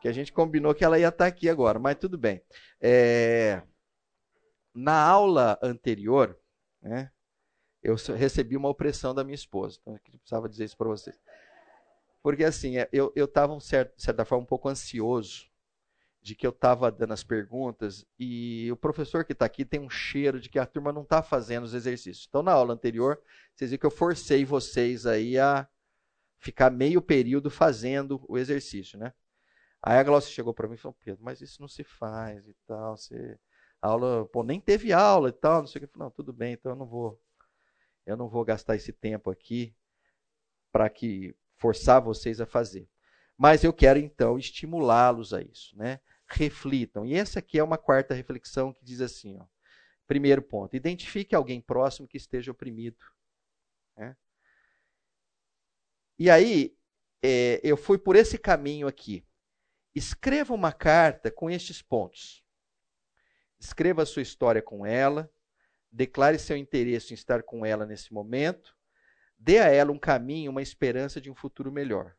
[0.00, 2.42] Que a gente combinou que ela ia estar tá aqui agora, mas tudo bem.
[2.80, 3.62] É,
[4.74, 6.38] na aula anterior,
[6.80, 7.10] né,
[7.82, 9.78] eu recebi uma opressão da minha esposa.
[9.82, 11.18] Então eu precisava dizer isso para vocês.
[12.22, 15.50] Porque assim, é, eu estava, de certa forma, um pouco ansioso
[16.22, 19.90] de que eu estava dando as perguntas e o professor que está aqui tem um
[19.90, 22.26] cheiro de que a turma não está fazendo os exercícios.
[22.28, 23.20] Então, na aula anterior,
[23.52, 25.66] vocês viram que eu forcei vocês aí a
[26.38, 29.12] ficar meio período fazendo o exercício, né?
[29.82, 32.54] Aí a Glaucia chegou para mim e falou, Pedro, mas isso não se faz e
[32.68, 33.36] tal, você...
[33.82, 35.98] Aula, pô, nem teve aula e tal, não sei o que.
[35.98, 37.20] Não, tudo bem, então eu não vou,
[38.06, 39.74] eu não vou gastar esse tempo aqui
[40.70, 42.88] para que forçar vocês a fazer.
[43.36, 46.00] Mas eu quero então estimulá-los a isso, né?
[46.34, 47.04] reflitam.
[47.04, 49.44] E essa aqui é uma quarta reflexão que diz assim: ó,
[50.06, 53.04] primeiro ponto, identifique alguém próximo que esteja oprimido.
[53.96, 54.16] Né?
[56.18, 56.76] E aí,
[57.22, 59.24] é, eu fui por esse caminho aqui.
[59.94, 62.41] Escreva uma carta com estes pontos.
[63.62, 65.32] Escreva a sua história com ela,
[65.90, 68.76] declare seu interesse em estar com ela nesse momento,
[69.38, 72.16] dê a ela um caminho, uma esperança de um futuro melhor.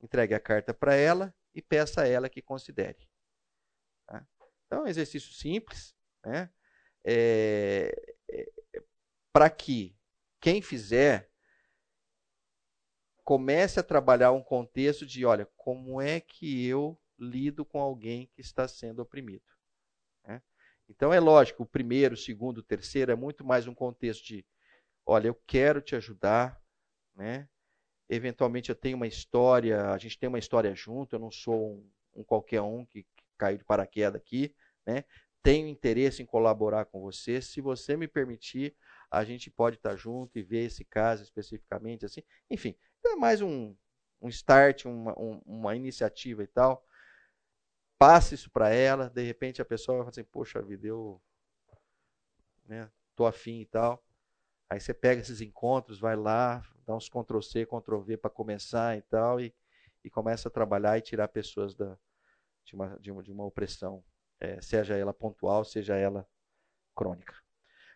[0.00, 3.08] Entregue a carta para ela e peça a ela que considere.
[4.66, 5.94] Então, é um exercício simples,
[6.24, 6.50] né?
[7.04, 8.52] É, é,
[9.32, 9.96] para que
[10.40, 11.30] quem fizer
[13.22, 18.40] comece a trabalhar um contexto de, olha, como é que eu lido com alguém que
[18.40, 19.44] está sendo oprimido.
[20.26, 20.42] Né?
[20.88, 24.44] Então é lógico, o primeiro, o segundo, o terceiro é muito mais um contexto de,
[25.06, 26.60] olha, eu quero te ajudar,
[27.14, 27.48] né?
[28.08, 31.90] Eventualmente eu tenho uma história, a gente tem uma história junto, eu não sou um,
[32.20, 33.06] um qualquer um que
[33.38, 34.54] caiu de paraquedas aqui,
[34.86, 35.04] né?
[35.42, 37.40] Tenho interesse em colaborar com você.
[37.40, 38.74] Se você me permitir,
[39.10, 42.22] a gente pode estar junto e ver esse caso especificamente, assim.
[42.50, 42.74] Enfim,
[43.06, 43.74] é mais um,
[44.20, 46.84] um start, uma, um, uma iniciativa e tal.
[47.98, 51.20] Passe isso para ela, de repente a pessoa vai falar assim, poxa vida, eu
[52.66, 54.04] né, tô afim e tal.
[54.68, 59.40] Aí você pega esses encontros, vai lá, dá uns Ctrl-C, Ctrl-V para começar e tal,
[59.40, 59.54] e,
[60.02, 61.96] e começa a trabalhar e tirar pessoas da,
[62.64, 64.02] de, uma, de, uma, de uma opressão,
[64.40, 66.26] é, seja ela pontual, seja ela
[66.94, 67.34] crônica.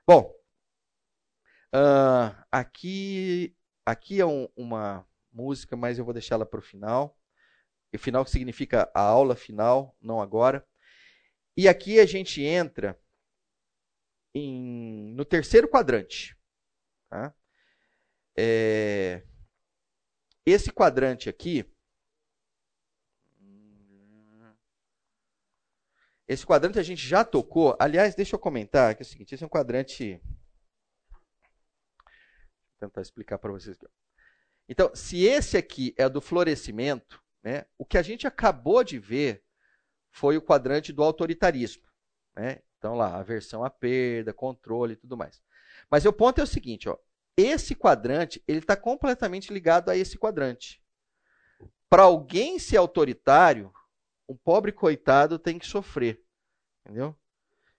[0.06, 0.34] Bom,
[1.74, 7.17] uh, aqui, aqui é um, uma música, mas eu vou deixá-la para o final.
[7.94, 10.66] O final que significa a aula final, não agora.
[11.56, 13.00] E aqui a gente entra
[14.34, 16.38] em, no terceiro quadrante.
[17.08, 17.34] Tá?
[18.36, 19.22] É,
[20.46, 21.64] esse quadrante aqui.
[26.26, 27.74] Esse quadrante a gente já tocou.
[27.80, 30.20] Aliás, deixa eu comentar que é o seguinte: esse é um quadrante.
[31.98, 33.78] Vou tentar explicar para vocês.
[34.68, 39.44] Então, se esse aqui é do florescimento, né, o que a gente acabou de ver
[40.10, 41.84] foi o quadrante do autoritarismo.
[42.36, 42.60] Né?
[42.78, 45.42] Então, lá, aversão à perda, controle e tudo mais.
[45.90, 46.96] Mas o ponto é o seguinte, ó,
[47.36, 50.82] esse quadrante ele está completamente ligado a esse quadrante.
[51.88, 53.72] Para alguém ser autoritário,
[54.28, 56.22] um pobre coitado tem que sofrer,
[56.84, 57.16] entendeu?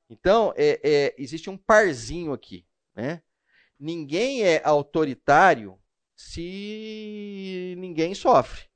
[0.10, 3.22] Então é, é, existe um parzinho aqui, né?
[3.80, 5.80] Ninguém é autoritário
[6.16, 8.69] se ninguém sofre.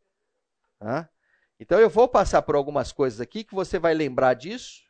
[0.84, 1.10] Tá?
[1.58, 4.84] Então eu vou passar por algumas coisas aqui que você vai lembrar disso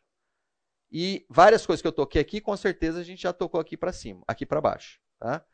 [0.92, 3.94] e várias coisas que eu toquei aqui, com certeza a gente já tocou aqui para
[3.94, 5.00] cima, aqui para baixo.
[5.20, 5.46] Tá?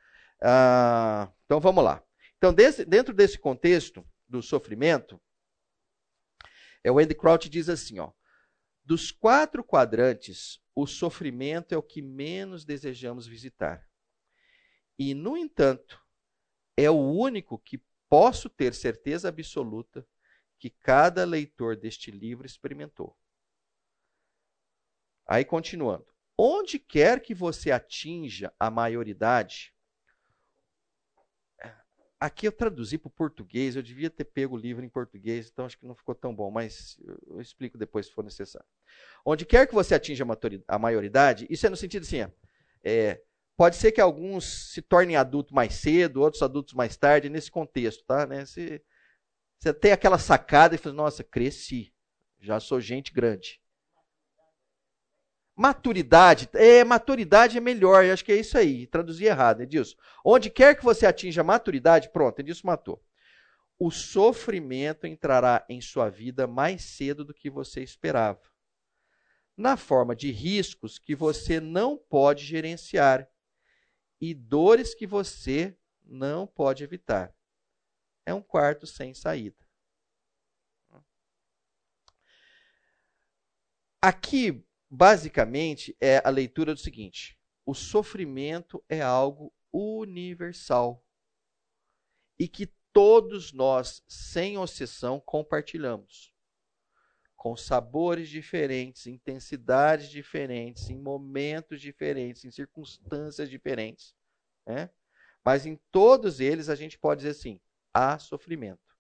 [0.42, 2.02] Ah, então vamos lá.
[2.38, 5.20] Então, desse, dentro desse contexto do sofrimento,
[6.82, 8.14] é, o Andy Crouch diz assim: ó,
[8.82, 13.86] dos quatro quadrantes, o sofrimento é o que menos desejamos visitar.
[14.98, 16.02] E, no entanto,
[16.78, 20.08] é o único que posso ter certeza absoluta
[20.60, 23.18] que cada leitor deste livro experimentou.
[25.26, 26.06] Aí continuando.
[26.38, 29.74] Onde quer que você atinja a maioridade,
[32.20, 35.66] aqui eu traduzi para o português, eu devia ter pego o livro em português, então
[35.66, 38.68] acho que não ficou tão bom, mas eu explico depois se for necessário.
[39.26, 40.26] Onde quer que você atinja
[40.68, 42.26] a maioridade, isso é no sentido assim,
[42.84, 43.22] é,
[43.56, 48.04] pode ser que alguns se tornem adultos mais cedo, outros adultos mais tarde, nesse contexto,
[48.06, 48.26] tá?
[48.26, 48.44] Né?
[49.60, 51.94] Você, tem aquela sacada e fala, nossa, cresci,
[52.40, 53.62] já sou gente grande.
[55.54, 59.98] Maturidade, é, maturidade é melhor, eu acho que é isso aí, traduzi errado, Edilson.
[60.24, 63.04] Onde quer que você atinja maturidade, pronto, Edilson matou.
[63.78, 68.40] O sofrimento entrará em sua vida mais cedo do que você esperava,
[69.58, 73.28] na forma de riscos que você não pode gerenciar
[74.22, 77.34] e dores que você não pode evitar.
[78.30, 79.58] É um quarto sem saída.
[84.00, 91.04] Aqui basicamente é a leitura do seguinte: o sofrimento é algo universal
[92.38, 96.32] e que todos nós, sem exceção, compartilhamos.
[97.36, 104.16] Com sabores diferentes, intensidades diferentes, em momentos diferentes, em circunstâncias diferentes.
[104.68, 104.92] Né?
[105.44, 107.60] Mas em todos eles a gente pode dizer assim:
[107.94, 108.98] há sofrimento.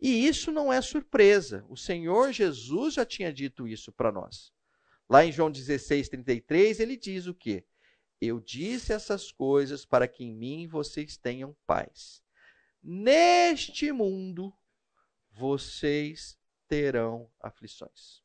[0.00, 1.64] E isso não é surpresa.
[1.68, 4.52] O Senhor Jesus já tinha dito isso para nós.
[5.08, 7.64] Lá em João 16, 33, ele diz o quê?
[8.20, 12.22] Eu disse essas coisas para que em mim vocês tenham paz.
[12.82, 14.54] Neste mundo
[15.32, 18.22] vocês terão aflições.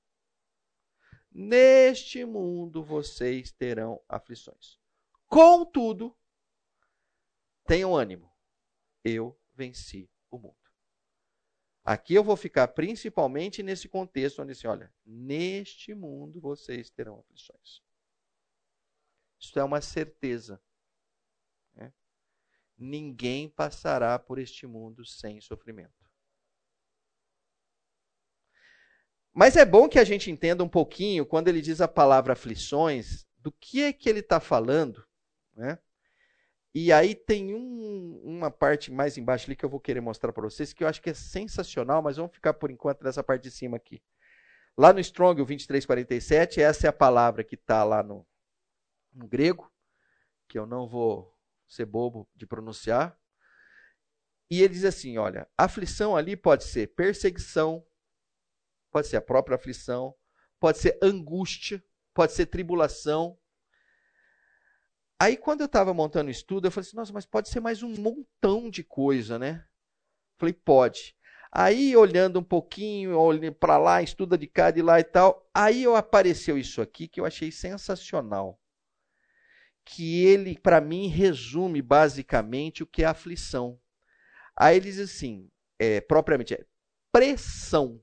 [1.32, 4.80] Neste mundo vocês terão aflições.
[5.28, 6.16] Contudo,
[7.66, 8.32] tenham ânimo.
[9.04, 10.56] Eu venci o mundo.
[11.84, 17.84] Aqui eu vou ficar principalmente nesse contexto onde assim, olha, neste mundo vocês terão aflições.
[19.40, 20.60] Isso é uma certeza.
[21.76, 21.94] Né?
[22.76, 25.94] Ninguém passará por este mundo sem sofrimento.
[29.32, 33.28] Mas é bom que a gente entenda um pouquinho, quando ele diz a palavra aflições,
[33.38, 35.06] do que é que ele está falando.
[35.54, 35.78] Né?
[36.78, 40.44] E aí tem um, uma parte mais embaixo ali que eu vou querer mostrar para
[40.44, 43.52] vocês, que eu acho que é sensacional, mas vamos ficar por enquanto nessa parte de
[43.52, 44.04] cima aqui.
[44.78, 48.28] Lá no Strong, o 2347, essa é a palavra que está lá no,
[49.14, 49.72] no grego,
[50.50, 51.34] que eu não vou
[51.66, 53.18] ser bobo de pronunciar.
[54.52, 57.88] E ele diz assim: olha, aflição ali pode ser perseguição,
[58.92, 60.14] pode ser a própria aflição,
[60.60, 61.82] pode ser angústia,
[62.14, 63.40] pode ser tribulação.
[65.20, 67.82] Aí, quando eu estava montando o estudo, eu falei assim: nossa, mas pode ser mais
[67.82, 69.66] um montão de coisa, né?
[70.38, 71.16] Falei: pode.
[71.52, 75.86] Aí, olhando um pouquinho, olhando para lá, estuda de cá, de lá e tal, aí
[75.86, 78.60] apareceu isso aqui que eu achei sensacional.
[79.86, 83.80] Que ele, para mim, resume basicamente o que é aflição.
[84.54, 85.50] Aí ele diz assim,
[85.80, 86.66] é, propriamente, é
[87.10, 88.02] pressão.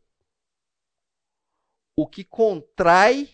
[1.95, 3.29] O que contrai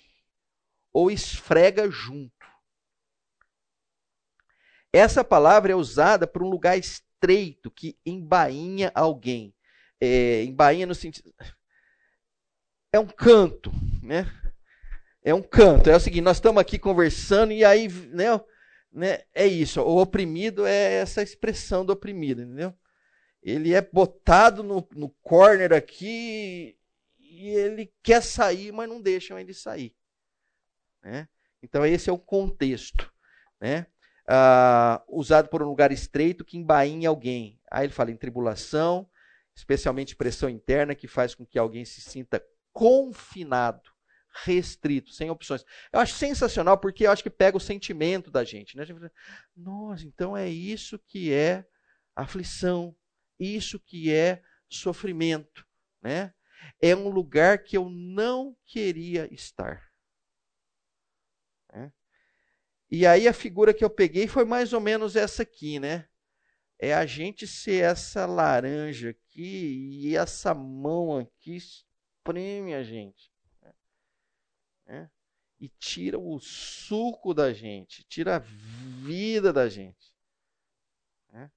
[0.92, 2.37] ou esfrega junto.
[4.92, 9.54] Essa palavra é usada para um lugar estreito que embainha alguém.
[10.00, 11.32] É, embainha no sentido.
[12.92, 13.70] É um canto,
[14.02, 14.26] né?
[15.22, 15.90] É um canto.
[15.90, 18.40] É o seguinte: nós estamos aqui conversando e aí, né?
[18.90, 19.80] né é isso.
[19.82, 22.74] O oprimido é essa expressão do oprimido, entendeu?
[23.42, 26.76] Ele é botado no, no corner aqui
[27.18, 29.94] e ele quer sair, mas não deixam ele sair.
[31.02, 31.28] Né?
[31.62, 33.12] Então, esse é o contexto.
[33.60, 33.86] Né?
[34.30, 37.58] Ah, usado por um lugar estreito que embainha alguém.
[37.70, 39.08] Aí ele fala em tribulação,
[39.54, 43.90] especialmente pressão interna, que faz com que alguém se sinta confinado,
[44.44, 45.64] restrito, sem opções.
[45.90, 48.76] Eu acho sensacional porque eu acho que pega o sentimento da gente.
[48.76, 48.84] Né?
[48.84, 49.00] gente
[49.56, 51.66] Nossa, então é isso que é
[52.14, 52.94] aflição,
[53.40, 55.66] isso que é sofrimento.
[56.02, 56.34] Né?
[56.82, 59.82] É um lugar que eu não queria estar.
[61.72, 61.90] É.
[62.90, 66.08] E aí a figura que eu peguei foi mais ou menos essa aqui, né?
[66.78, 73.32] É a gente ser essa laranja aqui e essa mão aqui espreme a gente.
[74.86, 75.10] Né?
[75.60, 80.14] E tira o suco da gente, tira a vida da gente.
[81.30, 81.50] Né?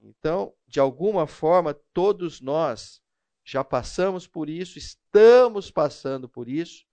[0.00, 3.00] Então, de alguma forma, todos nós
[3.44, 6.84] já passamos por isso, estamos passando por isso,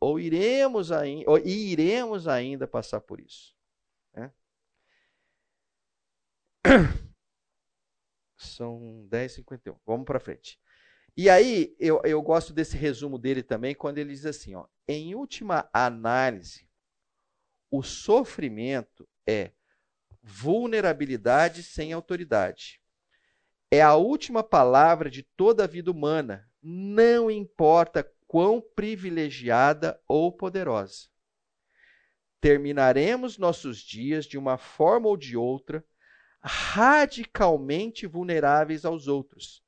[0.00, 3.54] ou iremos ainda, ou iremos ainda passar por isso.
[4.14, 4.32] Né?
[8.36, 9.76] São 10h51.
[9.84, 10.60] Vamos para frente.
[11.16, 15.14] E aí, eu, eu gosto desse resumo dele também, quando ele diz assim: ó, em
[15.14, 16.68] última análise,
[17.70, 19.52] o sofrimento é
[20.22, 22.80] vulnerabilidade sem autoridade
[23.70, 31.08] é a última palavra de toda a vida humana, não importa quão privilegiada ou poderosa.
[32.40, 35.84] Terminaremos nossos dias de uma forma ou de outra,
[36.40, 39.64] radicalmente vulneráveis aos outros,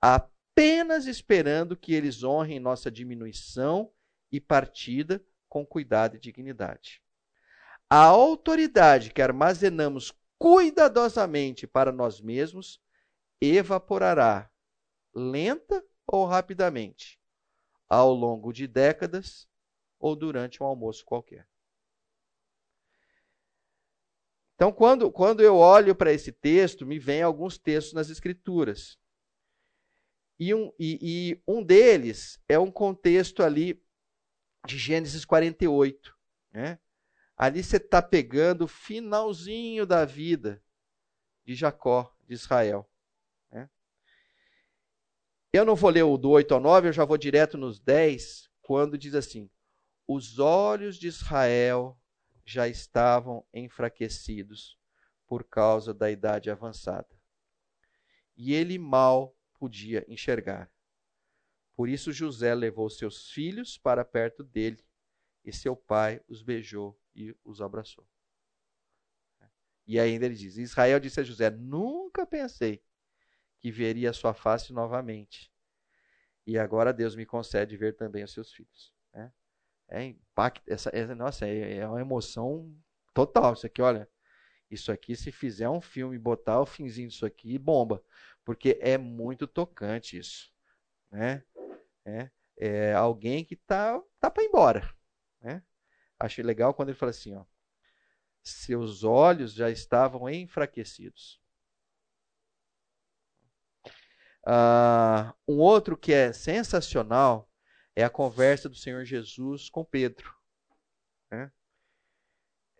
[0.00, 3.92] apenas esperando que eles honrem nossa diminuição
[4.32, 7.02] e partida com cuidado e dignidade.
[7.90, 12.80] A autoridade que armazenamos cuidadosamente para nós mesmos
[13.40, 14.50] evaporará,
[15.14, 17.20] lenta ou rapidamente,
[17.88, 19.48] ao longo de décadas
[19.98, 21.48] ou durante um almoço qualquer.
[24.54, 28.98] Então, quando, quando eu olho para esse texto, me vem alguns textos nas Escrituras.
[30.38, 33.82] E um, e, e um deles é um contexto ali
[34.66, 36.16] de Gênesis 48.
[36.52, 36.78] Né?
[37.36, 40.62] Ali você está pegando o finalzinho da vida
[41.44, 42.88] de Jacó, de Israel.
[45.54, 48.50] Eu não vou ler o do 8 ao 9, eu já vou direto nos 10,
[48.60, 49.48] quando diz assim:
[50.04, 51.96] Os olhos de Israel
[52.44, 54.76] já estavam enfraquecidos
[55.28, 57.08] por causa da idade avançada.
[58.36, 60.68] E ele mal podia enxergar.
[61.76, 64.84] Por isso José levou seus filhos para perto dele,
[65.44, 68.04] e seu pai os beijou e os abraçou.
[69.86, 72.82] E ainda ele diz: Israel disse a José: Nunca pensei
[73.64, 75.50] que veria a sua face novamente.
[76.46, 78.92] E agora Deus me concede ver também os seus filhos.
[79.10, 79.32] Né?
[79.88, 82.70] É impacto, essa, nossa, é, é uma emoção
[83.14, 83.54] total.
[83.54, 84.06] Isso aqui, olha,
[84.70, 88.04] isso aqui, se fizer um filme, botar o finzinho disso aqui, bomba.
[88.44, 90.52] Porque é muito tocante isso.
[91.10, 91.42] Né?
[92.04, 94.94] É, é alguém que tá, tá para ir embora.
[95.40, 95.62] Né?
[96.18, 97.46] Achei legal quando ele fala assim, ó.
[98.42, 101.42] Seus olhos já estavam enfraquecidos.
[104.46, 107.50] Uh, um outro que é sensacional
[107.96, 110.34] é a conversa do Senhor Jesus com Pedro.
[111.30, 111.50] Né?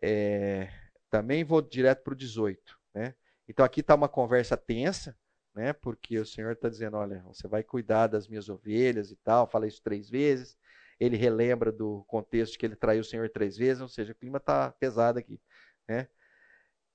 [0.02, 0.70] É,
[1.08, 2.78] também vou direto para o 18.
[2.94, 3.14] Né?
[3.48, 5.16] Então aqui está uma conversa tensa,
[5.54, 5.72] né?
[5.72, 9.46] porque o Senhor está dizendo: olha, você vai cuidar das minhas ovelhas e tal.
[9.46, 10.58] Fala isso três vezes.
[11.00, 14.36] Ele relembra do contexto que ele traiu o Senhor três vezes, ou seja, o clima
[14.36, 15.40] está pesado aqui.
[15.88, 16.08] Né?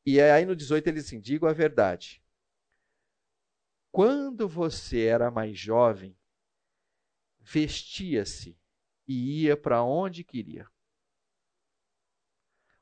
[0.06, 2.22] E aí no 18 ele diz assim: digo a verdade
[3.92, 6.18] quando você era mais jovem,
[7.40, 8.58] vestia-se
[9.08, 10.70] e ia para onde queria.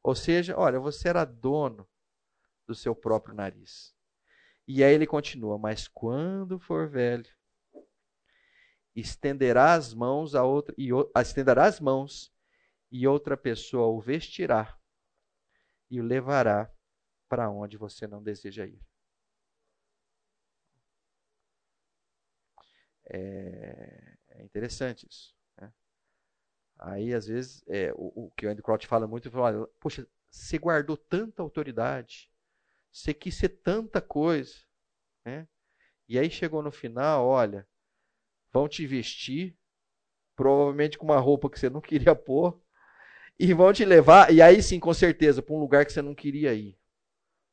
[0.04, 1.88] Ou seja, olha, você era dono
[2.66, 3.96] do seu próprio nariz.
[4.68, 7.30] E aí ele continua: Mas quando for velho,
[8.96, 12.34] estenderá as mãos a outra e estenderá as mãos
[12.92, 14.78] e outra pessoa o vestirá
[15.90, 16.74] e o levará
[17.30, 18.87] para onde você não deseja ir.
[23.10, 25.36] É, é interessante isso.
[25.60, 25.72] Né?
[26.80, 30.58] Aí, às vezes, é, o, o, que o Andy Crouch fala muito, fala, poxa, você
[30.58, 32.30] guardou tanta autoridade,
[32.92, 34.56] você quis ser tanta coisa,
[35.26, 35.48] né?
[36.08, 37.68] E aí chegou no final, olha,
[38.52, 39.58] vão te vestir,
[40.36, 42.60] provavelmente com uma roupa que você não queria pôr,
[43.40, 46.16] e vão te levar, e aí sim, com certeza, para um lugar que você não
[46.16, 46.78] queria ir.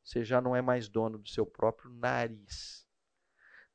[0.03, 2.84] Você já não é mais dono do seu próprio nariz.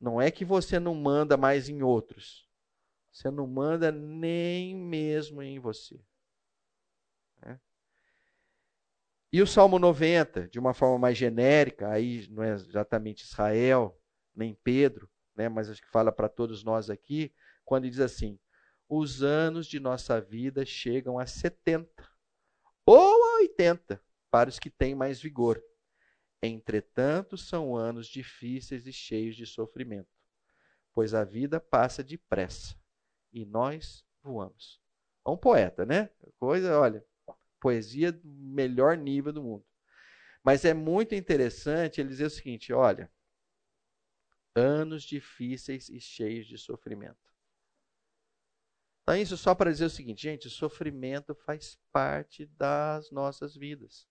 [0.01, 2.49] Não é que você não manda mais em outros.
[3.13, 6.01] Você não manda nem mesmo em você.
[9.33, 13.97] E o Salmo 90, de uma forma mais genérica, aí não é exatamente Israel,
[14.35, 17.33] nem Pedro, né, mas acho que fala para todos nós aqui,
[17.65, 18.41] quando diz assim:
[18.89, 21.89] os anos de nossa vida chegam a 70
[22.85, 24.03] ou a 80
[24.33, 25.63] para os que têm mais vigor.
[26.43, 30.09] Entretanto, são anos difíceis e cheios de sofrimento,
[30.93, 32.75] pois a vida passa depressa
[33.33, 34.81] e nós voamos.
[35.27, 36.11] É um poeta, né?
[36.39, 37.05] Coisa, olha,
[37.61, 39.67] poesia do melhor nível do mundo.
[40.43, 43.13] Mas é muito interessante ele dizer o seguinte: olha,
[44.55, 47.31] anos difíceis e cheios de sofrimento.
[49.03, 54.09] Então, isso só para dizer o seguinte, gente: sofrimento faz parte das nossas vidas.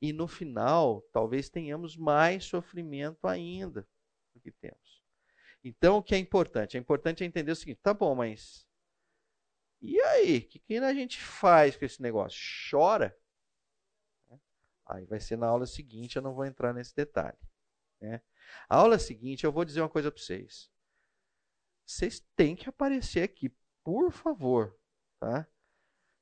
[0.00, 0.08] Né?
[0.08, 3.86] E no final, talvez tenhamos mais sofrimento ainda
[4.34, 5.02] do que temos.
[5.62, 6.76] Então, o que é importante?
[6.76, 8.68] É importante entender o seguinte: tá bom, mas
[9.80, 12.38] e aí, o que, que a gente faz com esse negócio?
[12.70, 13.16] Chora?
[14.86, 17.38] Aí vai ser na aula seguinte, eu não vou entrar nesse detalhe.
[18.00, 18.22] Né?
[18.68, 20.70] A aula seguinte, eu vou dizer uma coisa para vocês.
[21.86, 23.54] Vocês têm que aparecer aqui,
[23.84, 24.76] por favor.
[25.20, 25.46] Tá?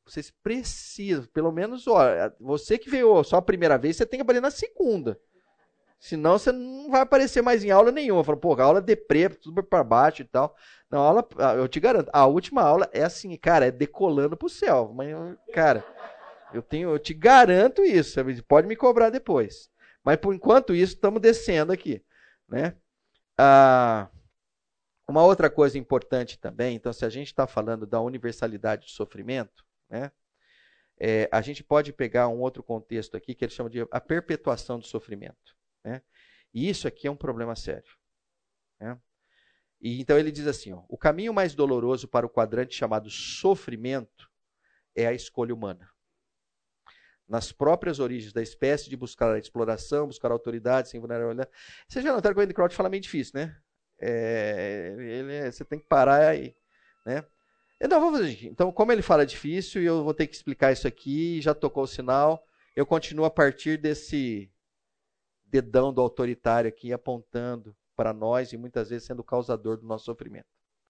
[0.06, 2.00] Vocês precisam, pelo menos, ó,
[2.38, 5.18] você que veio só a primeira vez, você tem que aparecer na segunda.
[5.98, 8.22] Senão você não vai aparecer mais em aula nenhuma.
[8.22, 10.54] Fala, pô, a aula deprê, tudo para baixo e tal.
[10.88, 14.48] Não, aula, ah, eu te garanto, a última aula é assim, cara, é decolando pro
[14.48, 14.92] céu.
[14.94, 15.08] Mas,
[15.52, 15.84] cara,
[16.54, 18.20] eu tenho, eu te garanto isso.
[18.46, 19.68] Pode me cobrar depois.
[20.04, 22.00] Mas por enquanto isso, estamos descendo aqui,
[22.48, 22.76] né?
[23.36, 24.08] Ah,
[25.08, 29.65] uma outra coisa importante também, então, se a gente está falando da universalidade do sofrimento,
[29.88, 30.10] né?
[30.98, 34.78] É, a gente pode pegar um outro contexto aqui que ele chama de a perpetuação
[34.78, 35.56] do sofrimento.
[35.84, 36.02] Né?
[36.54, 37.92] E isso aqui é um problema sério.
[38.80, 38.98] Né?
[39.80, 44.30] E então ele diz assim: ó, o caminho mais doloroso para o quadrante chamado sofrimento
[44.94, 45.90] é a escolha humana.
[47.28, 51.50] Nas próprias origens da espécie, de buscar a exploração, buscar a autoridade, sem vulnerabilidade.
[51.86, 53.60] Você já notaram que o Andy Crouch fala meio difícil, né?
[53.98, 56.56] É, ele, é, você tem que parar aí.
[57.04, 57.24] Né?
[57.80, 60.88] Então, vamos fazer, então, como ele fala difícil, e eu vou ter que explicar isso
[60.88, 62.42] aqui, já tocou o sinal,
[62.74, 64.50] eu continuo a partir desse
[65.44, 70.06] dedão do autoritário aqui apontando para nós e muitas vezes sendo o causador do nosso
[70.06, 70.55] sofrimento.